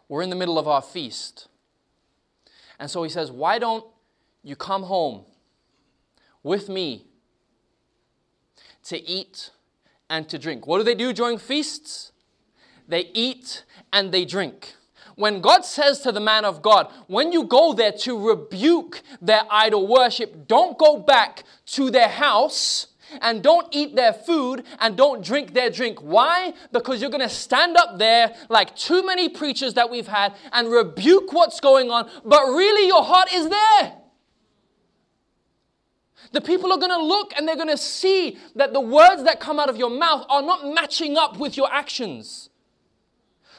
[0.08, 1.48] We're in the middle of our feast.
[2.78, 3.84] And so he says, Why don't
[4.42, 5.24] you come home
[6.42, 7.06] with me
[8.84, 9.50] to eat
[10.10, 10.66] and to drink?
[10.66, 12.12] What do they do during feasts?
[12.88, 14.74] They eat and they drink.
[15.16, 19.42] When God says to the man of God, when you go there to rebuke their
[19.50, 22.88] idol worship, don't go back to their house
[23.22, 26.00] and don't eat their food and don't drink their drink.
[26.00, 26.52] Why?
[26.70, 30.70] Because you're going to stand up there like too many preachers that we've had and
[30.70, 33.92] rebuke what's going on, but really your heart is there.
[36.32, 39.40] The people are going to look and they're going to see that the words that
[39.40, 42.50] come out of your mouth are not matching up with your actions.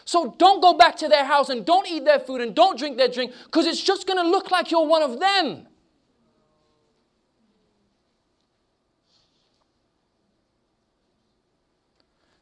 [0.08, 2.96] So don't go back to their house and don't eat their food and don't drink
[2.96, 5.68] their drink because it's just going to look like you're one of them.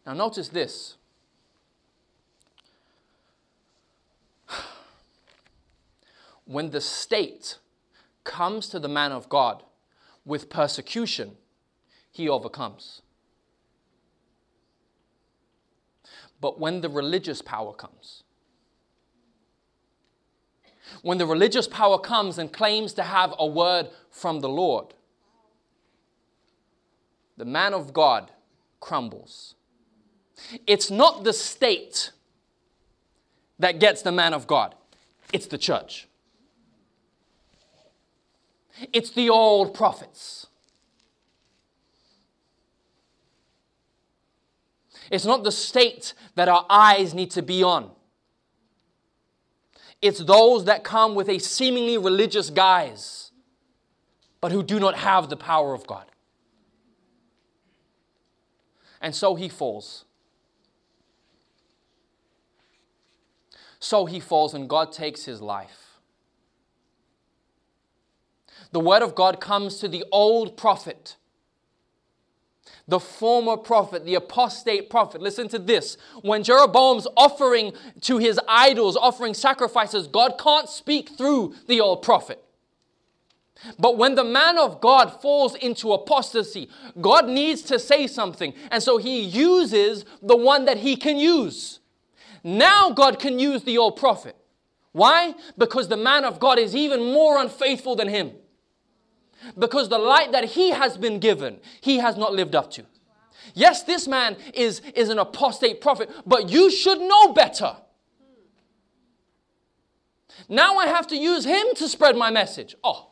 [0.06, 0.97] Now, notice this.
[6.45, 7.58] When the state
[8.23, 9.63] comes to the man of God
[10.23, 11.38] with persecution,
[12.12, 13.01] he overcomes.
[16.41, 18.24] But when the religious power comes,
[21.02, 24.93] when the religious power comes and claims to have a word from the Lord,
[27.38, 28.32] the man of God
[28.80, 29.56] crumbles.
[30.67, 32.12] It's not the state
[33.60, 34.76] that gets the man of God,
[35.34, 36.08] it's the church.
[38.91, 40.48] It's the old prophets.
[45.11, 47.91] It's not the state that our eyes need to be on.
[50.01, 53.31] It's those that come with a seemingly religious guise,
[54.41, 56.05] but who do not have the power of God.
[59.01, 60.05] And so he falls.
[63.79, 65.99] So he falls, and God takes his life.
[68.71, 71.15] The word of God comes to the old prophet,
[72.88, 75.21] the former prophet, the apostate prophet.
[75.21, 75.98] Listen to this.
[76.21, 82.41] When Jeroboam's offering to his idols, offering sacrifices, God can't speak through the old prophet.
[83.80, 86.69] But when the man of God falls into apostasy,
[87.02, 88.54] God needs to say something.
[88.69, 91.80] And so he uses the one that he can use.
[92.43, 94.36] Now God can use the old prophet.
[94.91, 95.34] Why?
[95.58, 98.34] Because the man of God is even more unfaithful than him.
[99.58, 102.86] Because the light that he has been given, he has not lived up to.
[103.53, 107.77] Yes, this man is, is an apostate prophet, but you should know better.
[110.49, 112.75] Now I have to use him to spread my message.
[112.84, 113.12] Oh.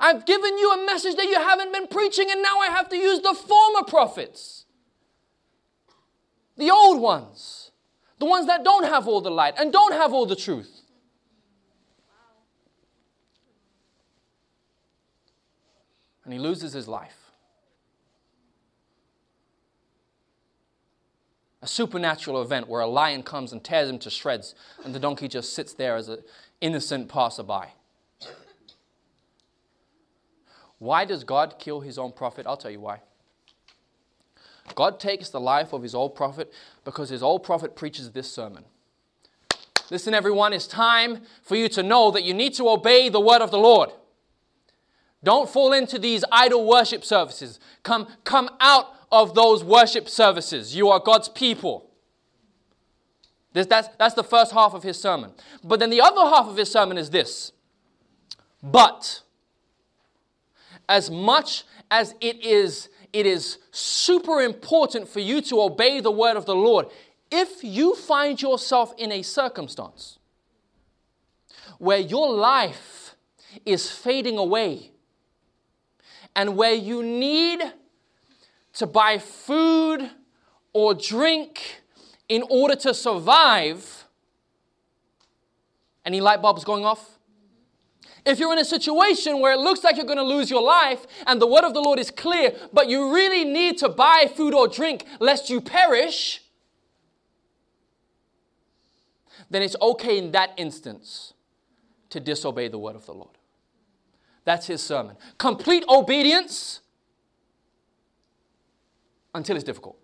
[0.00, 2.96] I've given you a message that you haven't been preaching, and now I have to
[2.96, 4.66] use the former prophets.
[6.56, 7.70] The old ones.
[8.18, 10.77] The ones that don't have all the light and don't have all the truth.
[16.28, 17.32] And he loses his life.
[21.62, 25.26] A supernatural event where a lion comes and tears him to shreds, and the donkey
[25.26, 26.18] just sits there as an
[26.60, 27.72] innocent passerby.
[30.78, 32.46] Why does God kill his own prophet?
[32.46, 33.00] I'll tell you why.
[34.74, 36.52] God takes the life of his old prophet
[36.84, 38.66] because his old prophet preaches this sermon.
[39.90, 43.40] Listen, everyone, it's time for you to know that you need to obey the word
[43.40, 43.88] of the Lord.
[45.22, 47.58] Don't fall into these idol worship services.
[47.82, 50.76] Come, come out of those worship services.
[50.76, 51.90] You are God's people.
[53.52, 55.32] This, that's, that's the first half of his sermon.
[55.64, 57.52] But then the other half of his sermon is this.
[58.62, 59.22] But
[60.88, 66.36] as much as it is it is super important for you to obey the word
[66.36, 66.86] of the Lord.
[67.30, 70.18] If you find yourself in a circumstance
[71.78, 73.14] where your life
[73.64, 74.92] is fading away
[76.34, 77.60] and where you need
[78.74, 80.10] to buy food
[80.72, 81.82] or drink
[82.28, 84.04] in order to survive,
[86.04, 87.18] any light bulbs going off?
[88.24, 91.06] If you're in a situation where it looks like you're going to lose your life
[91.26, 94.52] and the word of the Lord is clear, but you really need to buy food
[94.52, 96.42] or drink lest you perish,
[99.48, 101.32] then it's okay in that instance
[102.10, 103.37] to disobey the word of the Lord.
[104.48, 105.14] That's his sermon.
[105.36, 106.80] Complete obedience
[109.34, 109.98] until it's difficult.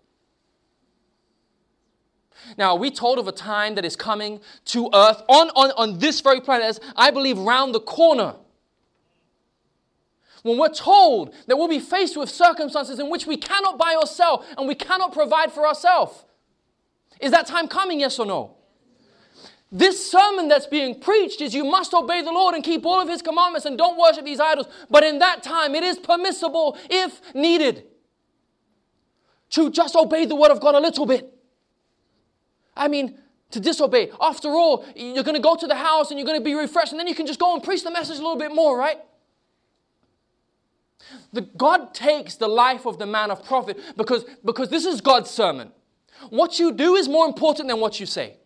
[2.55, 6.21] Now, we told of a time that is coming to earth on, on, on this
[6.21, 8.35] very planet, as I believe, round the corner?
[10.43, 14.05] When we're told that we'll be faced with circumstances in which we cannot buy or
[14.05, 16.23] sell and we cannot provide for ourselves.
[17.19, 18.57] Is that time coming, yes or no?
[19.71, 23.09] This sermon that's being preached is you must obey the Lord and keep all of
[23.09, 24.67] His commandments and don't worship these idols.
[24.89, 27.83] But in that time, it is permissible, if needed,
[29.51, 31.33] to just obey the Word of God a little bit.
[32.77, 33.17] I mean,
[33.51, 34.11] to disobey.
[34.21, 36.91] After all, you're going to go to the house and you're going to be refreshed,
[36.91, 38.97] and then you can just go and preach the message a little bit more, right?
[41.33, 45.29] The, God takes the life of the man of prophet because, because this is God's
[45.29, 45.71] sermon.
[46.29, 48.37] What you do is more important than what you say.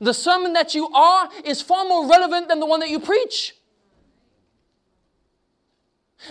[0.00, 3.54] The sermon that you are is far more relevant than the one that you preach.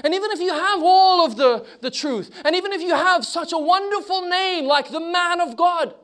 [0.03, 3.26] And even if you have all of the, the truth, and even if you have
[3.26, 5.95] such a wonderful name like the man of God,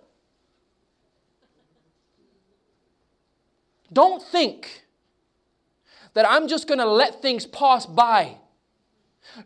[3.92, 4.86] don't think
[6.14, 8.38] that I'm just going to let things pass by.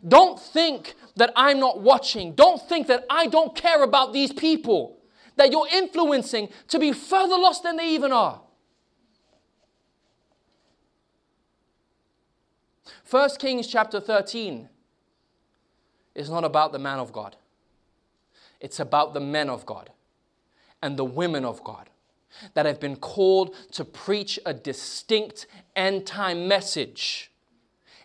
[0.06, 2.34] Don't think that I'm not watching.
[2.34, 4.97] Don't think that I don't care about these people
[5.38, 8.40] that you're influencing to be further lost than they even are.
[13.10, 14.68] 1 Kings chapter 13
[16.14, 17.36] is not about the man of God,
[18.60, 19.90] it's about the men of God
[20.82, 21.88] and the women of God
[22.54, 27.30] that have been called to preach a distinct end time message.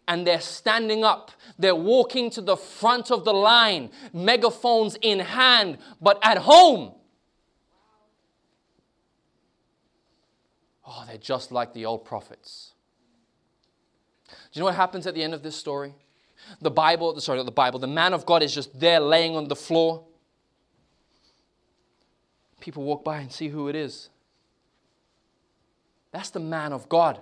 [0.08, 5.78] And they're standing up, they're walking to the front of the line, megaphones in hand,
[6.02, 6.94] but at home.
[10.96, 12.74] Oh, they're just like the old prophets.
[14.30, 15.96] Do you know what happens at the end of this story?
[16.62, 19.48] The Bible, sorry, not the Bible, the man of God is just there laying on
[19.48, 20.06] the floor.
[22.60, 24.10] People walk by and see who it is.
[26.12, 27.20] That's the man of God.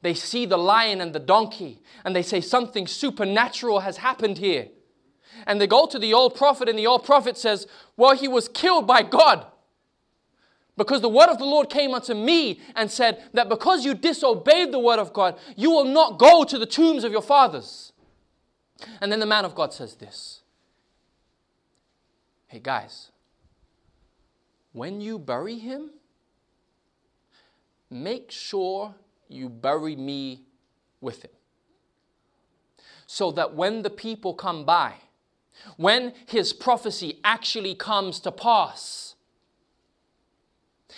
[0.00, 4.68] They see the lion and the donkey and they say something supernatural has happened here.
[5.46, 7.66] And they go to the old prophet, and the old prophet says,
[7.96, 9.46] Well, he was killed by God.
[10.78, 14.70] Because the word of the Lord came unto me and said that because you disobeyed
[14.70, 17.92] the word of God, you will not go to the tombs of your fathers.
[19.00, 20.42] And then the man of God says this
[22.46, 23.10] Hey, guys,
[24.72, 25.90] when you bury him,
[27.90, 28.94] make sure
[29.28, 30.42] you bury me
[31.00, 31.32] with him.
[33.08, 34.94] So that when the people come by,
[35.76, 39.07] when his prophecy actually comes to pass,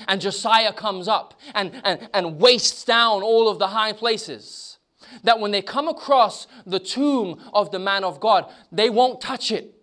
[0.07, 4.79] and Josiah comes up and, and, and wastes down all of the high places.
[5.25, 9.51] That when they come across the tomb of the man of God, they won't touch
[9.51, 9.75] it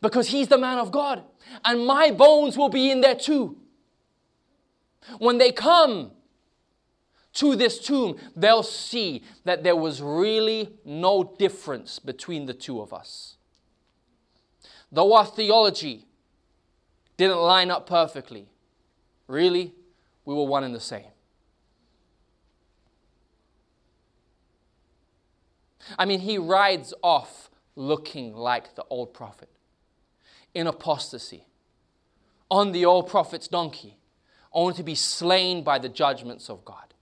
[0.00, 1.22] because he's the man of God.
[1.64, 3.56] And my bones will be in there too.
[5.18, 6.12] When they come
[7.34, 12.92] to this tomb, they'll see that there was really no difference between the two of
[12.92, 13.36] us.
[14.92, 16.06] Though our theology
[17.16, 18.48] didn't line up perfectly,
[19.26, 19.74] Really?
[20.24, 21.04] We were one and the same.
[25.98, 29.50] I mean, he rides off looking like the old prophet
[30.54, 31.46] in apostasy
[32.50, 33.98] on the old prophet's donkey,
[34.52, 36.94] only to be slain by the judgments of God.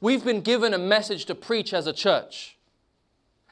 [0.00, 2.56] We've been given a message to preach as a church,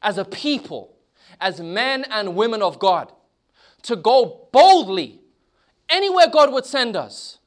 [0.02, 0.94] as a people,
[1.40, 3.12] as men and women of God,
[3.82, 5.20] to go boldly
[5.90, 7.38] anywhere God would send us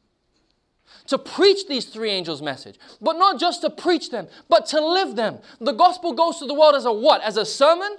[1.08, 5.16] to preach these three angels' message, but not just to preach them, but to live
[5.16, 5.40] them.
[5.60, 7.22] The gospel goes to the world as a what?
[7.22, 7.98] As a sermon?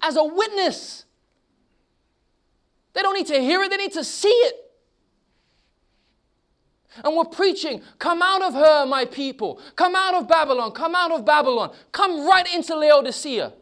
[0.00, 1.04] As a witness.
[2.92, 4.56] They don't need to hear it, they need to see it.
[7.02, 9.60] And we're preaching, come out of her, my people.
[9.74, 10.70] Come out of Babylon.
[10.70, 11.74] Come out of Babylon.
[11.90, 13.52] Come right into Laodicea.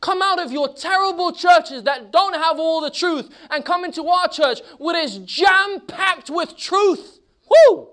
[0.00, 4.06] Come out of your terrible churches that don't have all the truth and come into
[4.06, 7.18] our church, which is jam packed with truth.
[7.50, 7.88] Woo!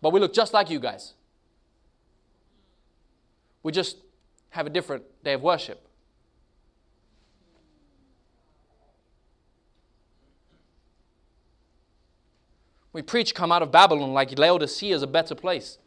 [0.00, 1.14] But we look just like you guys.
[3.62, 3.96] We just
[4.50, 5.86] have a different day of worship.
[12.92, 15.78] We preach, come out of Babylon like Laodicea is a better place.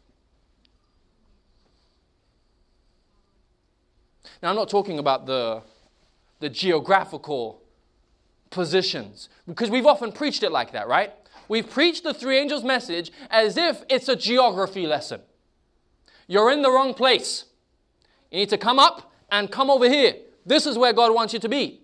[4.42, 5.62] Now, I'm not talking about the,
[6.40, 7.62] the geographical
[8.50, 11.12] positions, because we've often preached it like that, right?
[11.48, 15.20] We've preached the three angels' message as if it's a geography lesson.
[16.26, 17.44] You're in the wrong place.
[18.30, 20.14] You need to come up and come over here.
[20.44, 21.80] This is where God wants you to be.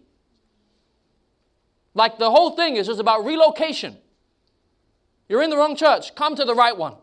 [1.95, 3.97] Like the whole thing is just about relocation.
[5.29, 6.95] You're in the wrong church, come to the right one.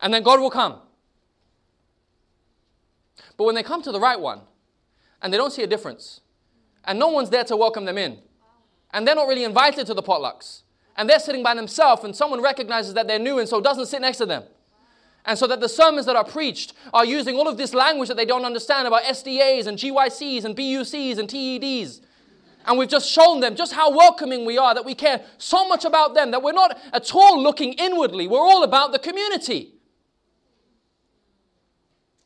[0.00, 0.80] And then God will come.
[3.38, 4.40] But when they come to the right one
[5.22, 6.20] and they don't see a difference,
[6.84, 8.18] and no one's there to welcome them in,
[8.92, 10.62] and they're not really invited to the potlucks,
[10.96, 14.00] and they're sitting by themselves, and someone recognizes that they're new and so doesn't sit
[14.02, 14.42] next to them.
[15.24, 18.16] And so that the sermons that are preached are using all of this language that
[18.16, 22.00] they don't understand about SDAs and GYCs and BUCs and TEDs.
[22.66, 25.84] And we've just shown them just how welcoming we are, that we care so much
[25.84, 28.26] about them, that we're not at all looking inwardly.
[28.26, 29.77] We're all about the community.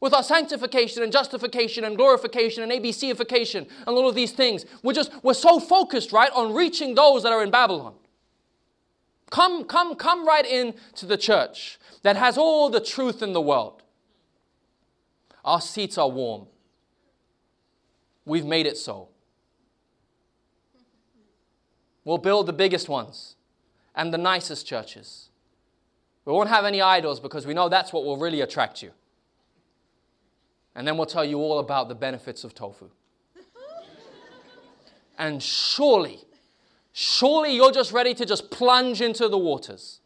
[0.02, 4.94] With our sanctification and justification and glorification and ABCification and all of these things, we're
[4.94, 7.94] just, we're so focused, right, on reaching those that are in Babylon.
[9.30, 13.40] Come, come, come right in to the church that has all the truth in the
[13.40, 13.84] world.
[15.44, 16.48] Our seats are warm.
[18.24, 19.06] We've made it so.
[22.04, 23.36] We'll build the biggest ones
[23.94, 25.28] and the nicest churches.
[26.24, 28.90] We won't have any idols because we know that's what will really attract you.
[30.74, 32.90] And then we'll tell you all about the benefits of tofu.
[35.18, 36.20] and surely,
[36.92, 40.00] surely you're just ready to just plunge into the waters.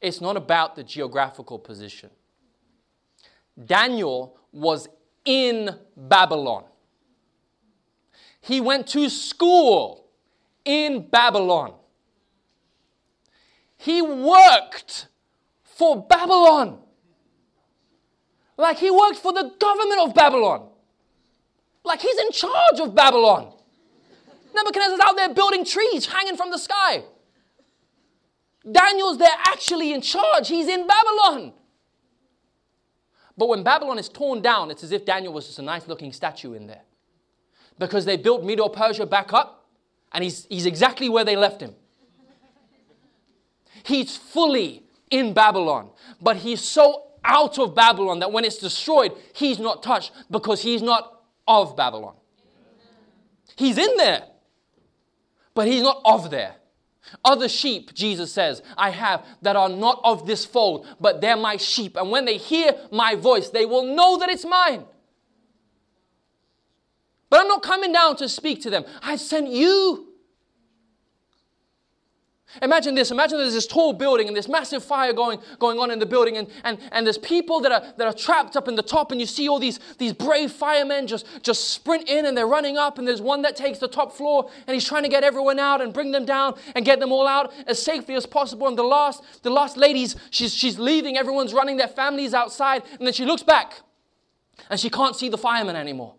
[0.00, 2.10] It's not about the geographical position.
[3.64, 4.88] Daniel was
[5.24, 6.64] in Babylon.
[8.40, 10.06] He went to school
[10.64, 11.72] in Babylon.
[13.78, 15.08] He worked
[15.76, 16.78] for Babylon.
[18.56, 20.68] Like he worked for the government of Babylon.
[21.84, 23.52] Like he's in charge of Babylon.
[24.54, 27.04] Nebuchadnezzar's out there building trees hanging from the sky.
[28.70, 30.48] Daniel's there actually in charge.
[30.48, 31.52] He's in Babylon.
[33.36, 36.10] But when Babylon is torn down, it's as if Daniel was just a nice looking
[36.10, 36.82] statue in there.
[37.78, 39.66] Because they built Medo Persia back up,
[40.12, 41.74] and he's, he's exactly where they left him.
[43.84, 45.90] He's fully in Babylon,
[46.20, 50.82] but he's so out of Babylon that when it's destroyed, he's not touched because he's
[50.82, 52.14] not of Babylon.
[53.56, 54.24] He's in there,
[55.54, 56.56] but he's not of there.
[57.24, 61.56] Other sheep, Jesus says, I have that are not of this fold, but they're my
[61.56, 61.96] sheep.
[61.96, 64.84] And when they hear my voice, they will know that it's mine.
[67.30, 68.84] But I'm not coming down to speak to them.
[69.02, 70.05] I sent you.
[72.62, 73.10] Imagine this.
[73.10, 76.36] Imagine there's this tall building and this massive fire going, going on in the building,
[76.36, 79.20] and, and, and there's people that are, that are trapped up in the top, and
[79.20, 82.98] you see all these, these brave firemen just, just sprint in and they're running up,
[82.98, 85.80] and there's one that takes the top floor and he's trying to get everyone out
[85.80, 88.68] and bring them down and get them all out as safely as possible.
[88.68, 93.06] And the last, the last lady's she's, she's leaving, everyone's running, their families outside, and
[93.06, 93.80] then she looks back
[94.70, 96.14] and she can't see the fireman anymore.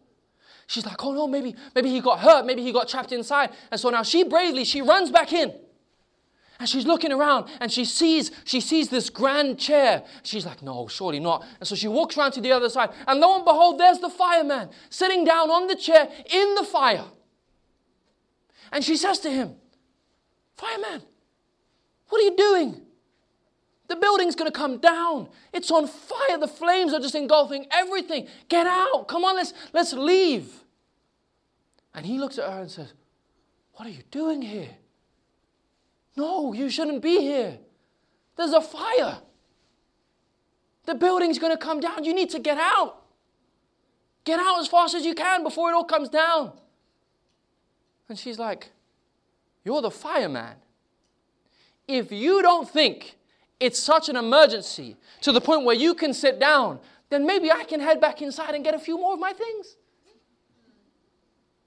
[0.67, 3.51] She's like, oh no, maybe, maybe he got hurt, maybe he got trapped inside.
[3.71, 5.53] And so now she bravely, she runs back in.
[6.59, 10.03] And she's looking around and she sees, she sees this grand chair.
[10.23, 11.45] She's like, no, surely not.
[11.59, 12.89] And so she walks around to the other side.
[13.07, 17.05] And lo and behold, there's the fireman sitting down on the chair in the fire.
[18.71, 19.55] And she says to him,
[20.55, 21.03] Fireman,
[22.09, 22.81] what are you doing?
[23.87, 25.29] The building's going to come down.
[25.53, 26.37] It's on fire.
[26.37, 28.27] The flames are just engulfing everything.
[28.49, 29.07] Get out.
[29.07, 30.63] Come on, let's, let's leave.
[31.93, 32.93] And he looks at her and says,
[33.73, 34.69] What are you doing here?
[36.17, 37.59] No, you shouldn't be here.
[38.35, 39.19] There's a fire.
[40.85, 42.03] The building's going to come down.
[42.03, 43.03] You need to get out.
[44.23, 46.53] Get out as fast as you can before it all comes down.
[48.09, 48.71] And she's like,
[49.63, 50.55] You're the fireman.
[51.87, 53.17] If you don't think
[53.59, 57.63] it's such an emergency to the point where you can sit down, then maybe I
[57.63, 59.77] can head back inside and get a few more of my things.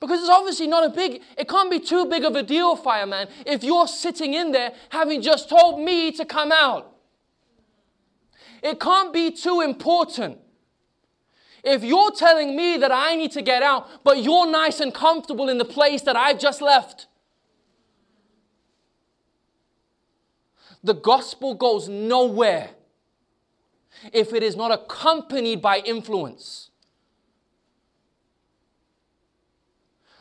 [0.00, 3.28] Because it's obviously not a big, it can't be too big of a deal, fireman,
[3.46, 6.96] if you're sitting in there having just told me to come out.
[8.62, 10.38] It can't be too important.
[11.62, 15.50] If you're telling me that I need to get out, but you're nice and comfortable
[15.50, 17.06] in the place that I've just left,
[20.82, 22.70] the gospel goes nowhere
[24.14, 26.69] if it is not accompanied by influence.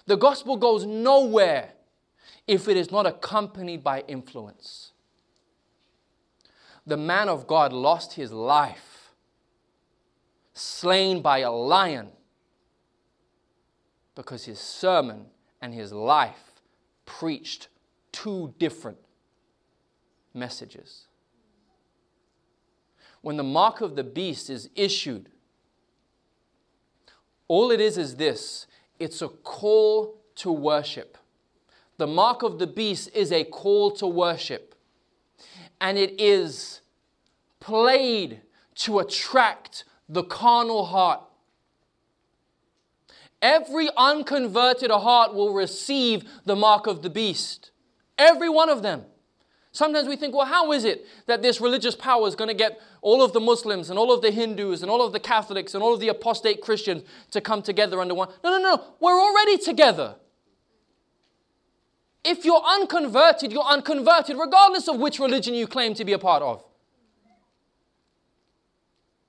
[0.10, 1.74] The gospel goes nowhere
[2.48, 4.94] if it is not accompanied by influence.
[6.88, 9.14] The man of God lost his life,
[10.54, 12.10] slain by a lion,
[14.16, 15.28] because his sermon
[15.62, 16.54] and his life
[17.06, 17.68] preached
[18.12, 18.98] two different
[20.34, 21.06] messages.
[23.22, 25.30] When the mark of the beast is issued,
[27.48, 28.66] all it is is this
[29.00, 31.18] it's a call to worship.
[31.98, 34.76] The mark of the beast is a call to worship.
[35.82, 36.82] And it is
[37.60, 38.42] played
[38.76, 41.22] to attract the carnal heart.
[43.42, 47.72] Every unconverted heart will receive the mark of the beast.
[48.18, 49.06] Every one of them.
[49.80, 52.82] Sometimes we think, well, how is it that this religious power is going to get
[53.02, 55.82] all of the Muslims and all of the Hindus and all of the Catholics and
[55.82, 58.28] all of the apostate Christians to come together under one?
[58.44, 58.84] No, no, no.
[59.00, 60.16] We're already together.
[62.26, 66.44] If you're unconverted, you're unconverted, regardless of which religion you claim to be a part
[66.44, 66.62] of.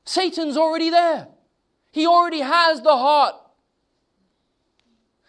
[0.05, 1.29] Satan's already there,
[1.93, 3.37] he already has the heart.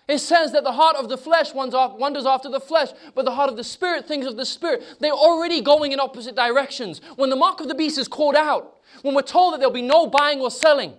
[0.07, 3.49] It says that the heart of the flesh wanders after the flesh, but the heart
[3.49, 4.83] of the spirit thinks of the spirit.
[4.99, 7.01] They're already going in opposite directions.
[7.15, 9.81] When the mark of the beast is called out, when we're told that there'll be
[9.81, 10.95] no buying or selling,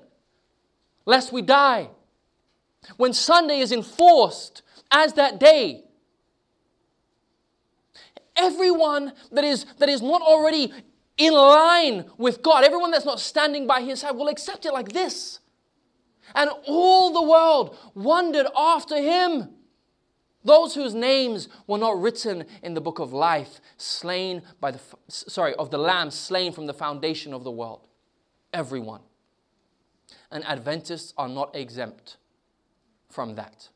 [1.04, 1.90] lest we die,
[2.96, 5.84] when Sunday is enforced as that day,
[8.34, 10.72] everyone that is, that is not already
[11.18, 14.92] in line with God, everyone that's not standing by his side will accept it like
[14.92, 15.40] this.
[16.34, 19.50] And all the world wondered after him.
[20.44, 25.54] Those whose names were not written in the book of life, slain by the, sorry,
[25.54, 27.86] of the Lamb, slain from the foundation of the world.
[28.52, 29.02] Everyone.
[30.30, 32.16] And Adventists are not exempt
[33.08, 33.68] from that.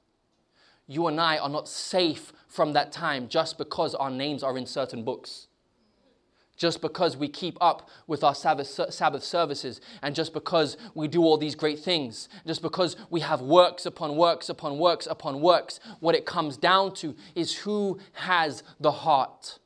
[0.89, 4.67] You and I are not safe from that time just because our names are in
[4.67, 5.49] certain books.
[6.57, 11.37] Just because we keep up with our Sabbath, services, and just because we do all
[11.37, 16.15] these great things, just because we have works upon works upon works upon works, what
[16.15, 19.59] it comes down to is who has the heart.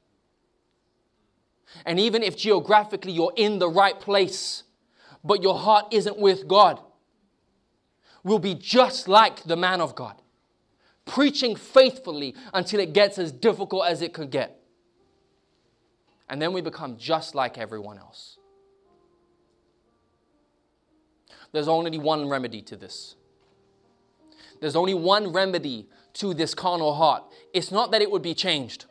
[1.86, 4.64] And even if geographically you're in the right place,
[5.22, 6.80] but your heart isn't with God,
[8.24, 10.20] will be just like the man of God
[11.06, 14.59] preaching faithfully until it gets as difficult as it could get.
[16.30, 18.38] And then we become just like everyone else.
[21.52, 23.16] There's only one remedy to this.
[24.60, 27.24] There's only one remedy to this carnal heart.
[27.52, 28.84] It's not that it would be changed,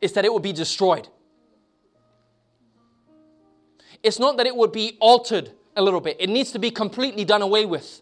[0.00, 1.08] it's that it would be destroyed.
[4.00, 7.24] It's not that it would be altered a little bit, it needs to be completely
[7.24, 8.00] done away with.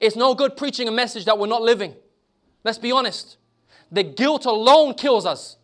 [0.00, 1.94] It's no good preaching a message that we're not living.
[2.62, 3.38] Let's be honest.
[3.90, 5.56] The guilt alone kills us.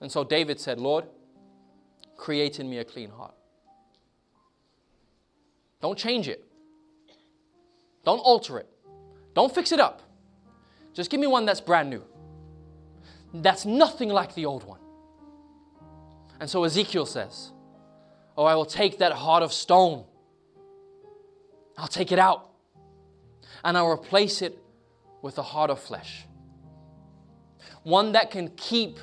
[0.00, 1.04] And so David said, Lord,
[2.16, 3.34] create in me a clean heart.
[5.80, 6.44] Don't change it.
[8.04, 8.68] Don't alter it.
[9.34, 10.02] Don't fix it up.
[10.94, 12.02] Just give me one that's brand new.
[13.34, 14.80] That's nothing like the old one.
[16.40, 17.52] And so Ezekiel says,
[18.36, 20.04] Oh, I will take that heart of stone.
[21.78, 22.50] I'll take it out.
[23.64, 24.58] And I'll replace it
[25.22, 26.24] with a heart of flesh.
[27.82, 28.98] One that can keep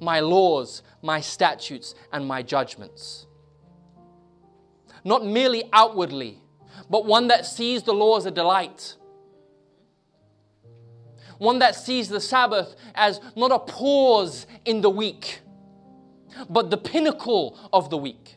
[0.00, 3.26] my laws, my statutes, and my judgments.
[5.04, 6.40] Not merely outwardly,
[6.90, 8.96] but one that sees the law as a delight.
[11.38, 15.40] One that sees the Sabbath as not a pause in the week,
[16.50, 18.36] but the pinnacle of the week.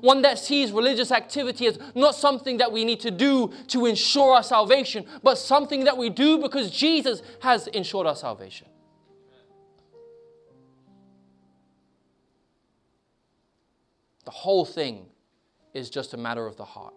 [0.00, 4.34] One that sees religious activity as not something that we need to do to ensure
[4.34, 8.68] our salvation, but something that we do because Jesus has ensured our salvation.
[14.30, 15.06] The whole thing
[15.74, 16.94] is just a matter of the heart.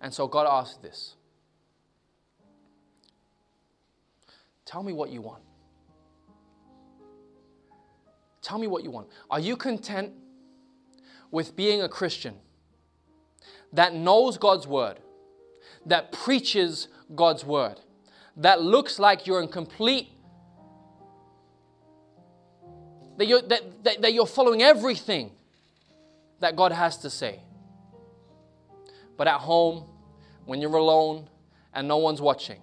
[0.00, 1.16] And so God asked this
[4.64, 5.42] Tell me what you want.
[8.40, 9.08] Tell me what you want.
[9.30, 10.14] Are you content
[11.30, 12.36] with being a Christian
[13.70, 14.98] that knows God's word,
[15.84, 17.80] that preaches God's word,
[18.38, 20.08] that looks like you're in complete,
[23.18, 25.32] that you're, that, that, that you're following everything
[26.40, 27.40] that God has to say?
[29.16, 29.84] But at home,
[30.46, 31.28] when you're alone
[31.74, 32.60] and no one's watching,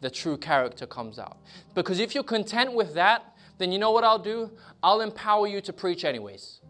[0.00, 1.36] the true character comes out.
[1.74, 4.50] Because if you're content with that, then you know what I'll do?
[4.82, 6.60] I'll empower you to preach anyways.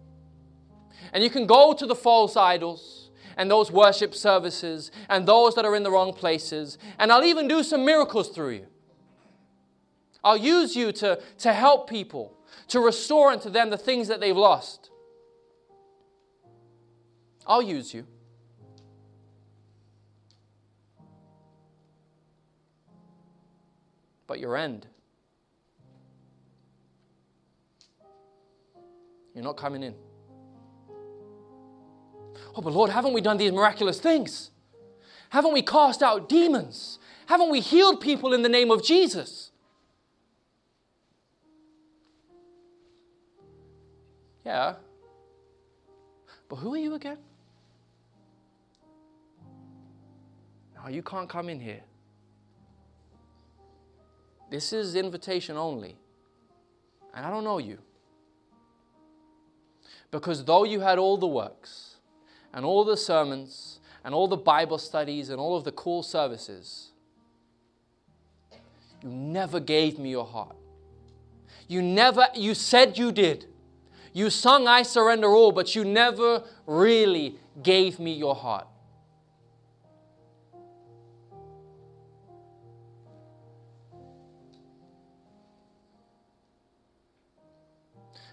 [1.13, 5.65] And you can go to the false idols and those worship services and those that
[5.65, 8.67] are in the wrong places, and I'll even do some miracles through you.
[10.25, 12.37] I'll use you to, to help people,
[12.69, 14.91] to restore unto them the things that they've lost.
[17.47, 18.07] I'll use you.
[24.33, 24.87] but your end.
[29.35, 29.95] You're not coming in.
[32.57, 34.51] Oh, but Lord, haven't we done these miraculous things?
[35.29, 36.99] Haven't we cast out demons?
[37.27, 39.52] Haven't we healed people in the name of Jesus?
[44.45, 44.75] Yeah.
[46.49, 47.19] But who are you again?
[50.77, 51.83] No, you can't come in here.
[54.51, 55.97] This is invitation only.
[57.15, 57.79] And I don't know you.
[60.11, 61.97] Because though you had all the works
[62.53, 66.91] and all the sermons and all the Bible studies and all of the cool services,
[69.03, 70.57] you never gave me your heart.
[71.67, 73.47] You never, you said you did.
[74.13, 78.67] You sung I surrender all, but you never really gave me your heart.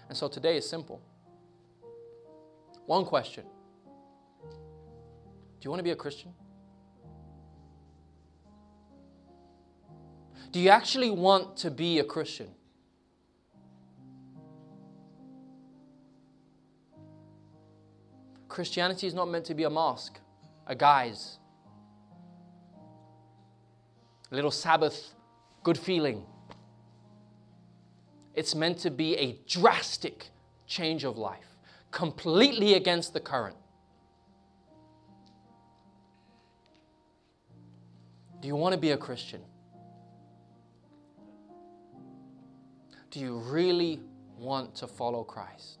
[0.08, 1.00] And so today is simple.
[2.84, 3.44] One question
[4.48, 4.58] Do
[5.62, 6.32] you want to be a Christian?
[10.50, 12.48] Do you actually want to be a Christian?
[18.50, 20.18] Christianity is not meant to be a mask,
[20.66, 21.38] a guise,
[24.30, 25.14] a little Sabbath
[25.62, 26.26] good feeling.
[28.34, 30.30] It's meant to be a drastic
[30.66, 31.56] change of life,
[31.92, 33.56] completely against the current.
[38.40, 39.42] Do you want to be a Christian?
[43.10, 44.00] Do you really
[44.38, 45.79] want to follow Christ?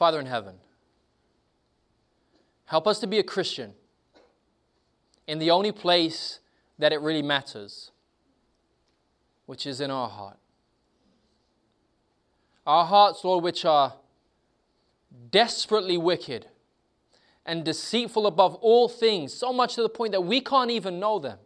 [0.00, 0.54] Father in heaven,
[2.64, 3.74] help us to be a Christian
[5.26, 6.40] in the only place
[6.78, 7.90] that it really matters,
[9.44, 10.38] which is in our heart.
[12.66, 13.92] Our hearts, Lord, which are
[15.30, 16.46] desperately wicked
[17.44, 21.18] and deceitful above all things, so much to the point that we can't even know
[21.18, 21.36] them.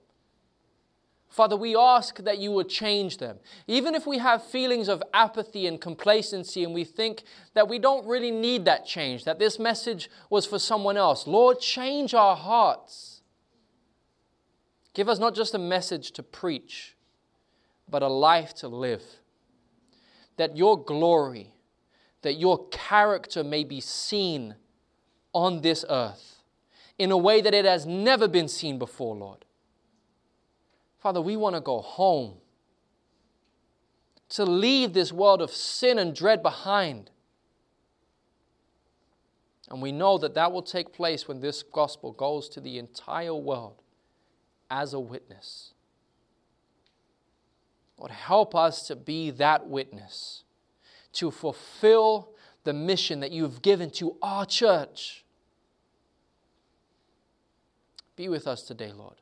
[1.35, 3.41] Father, we ask that you would change them.
[3.66, 7.24] Even if we have feelings of apathy and complacency and we think
[7.55, 11.59] that we don't really need that change, that this message was for someone else, Lord,
[11.59, 13.22] change our hearts.
[14.95, 16.95] Give us not just a message to preach,
[17.91, 19.03] but a life to live.
[20.37, 21.53] That your glory,
[22.22, 24.55] that your character may be seen
[25.32, 26.45] on this earth
[26.97, 29.45] in a way that it has never been seen before, Lord.
[31.05, 32.38] Father, we want to go home,
[34.30, 37.11] to leave this world of sin and dread behind.
[39.68, 43.34] And we know that that will take place when this gospel goes to the entire
[43.34, 43.82] world
[44.70, 45.74] as a witness.
[47.98, 50.44] Lord, help us to be that witness,
[51.12, 52.30] to fulfill
[52.64, 55.22] the mission that you've given to our church.
[58.16, 59.16] Be with us today, Lord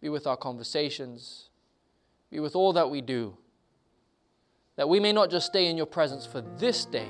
[0.00, 1.50] be with our conversations,
[2.30, 3.36] be with all that we do,
[4.76, 7.08] that we may not just stay in your presence for this day,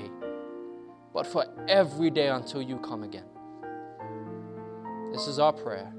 [1.13, 3.25] but for every day until you come again.
[5.11, 5.91] This is our prayer.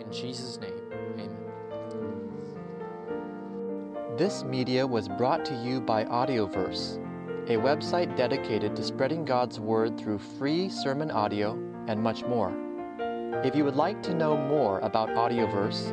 [0.00, 1.36] In Jesus' name, amen.
[4.16, 6.98] This media was brought to you by Audioverse,
[7.48, 11.52] a website dedicated to spreading God's Word through free sermon audio
[11.88, 12.52] and much more.
[13.44, 15.92] If you would like to know more about Audioverse,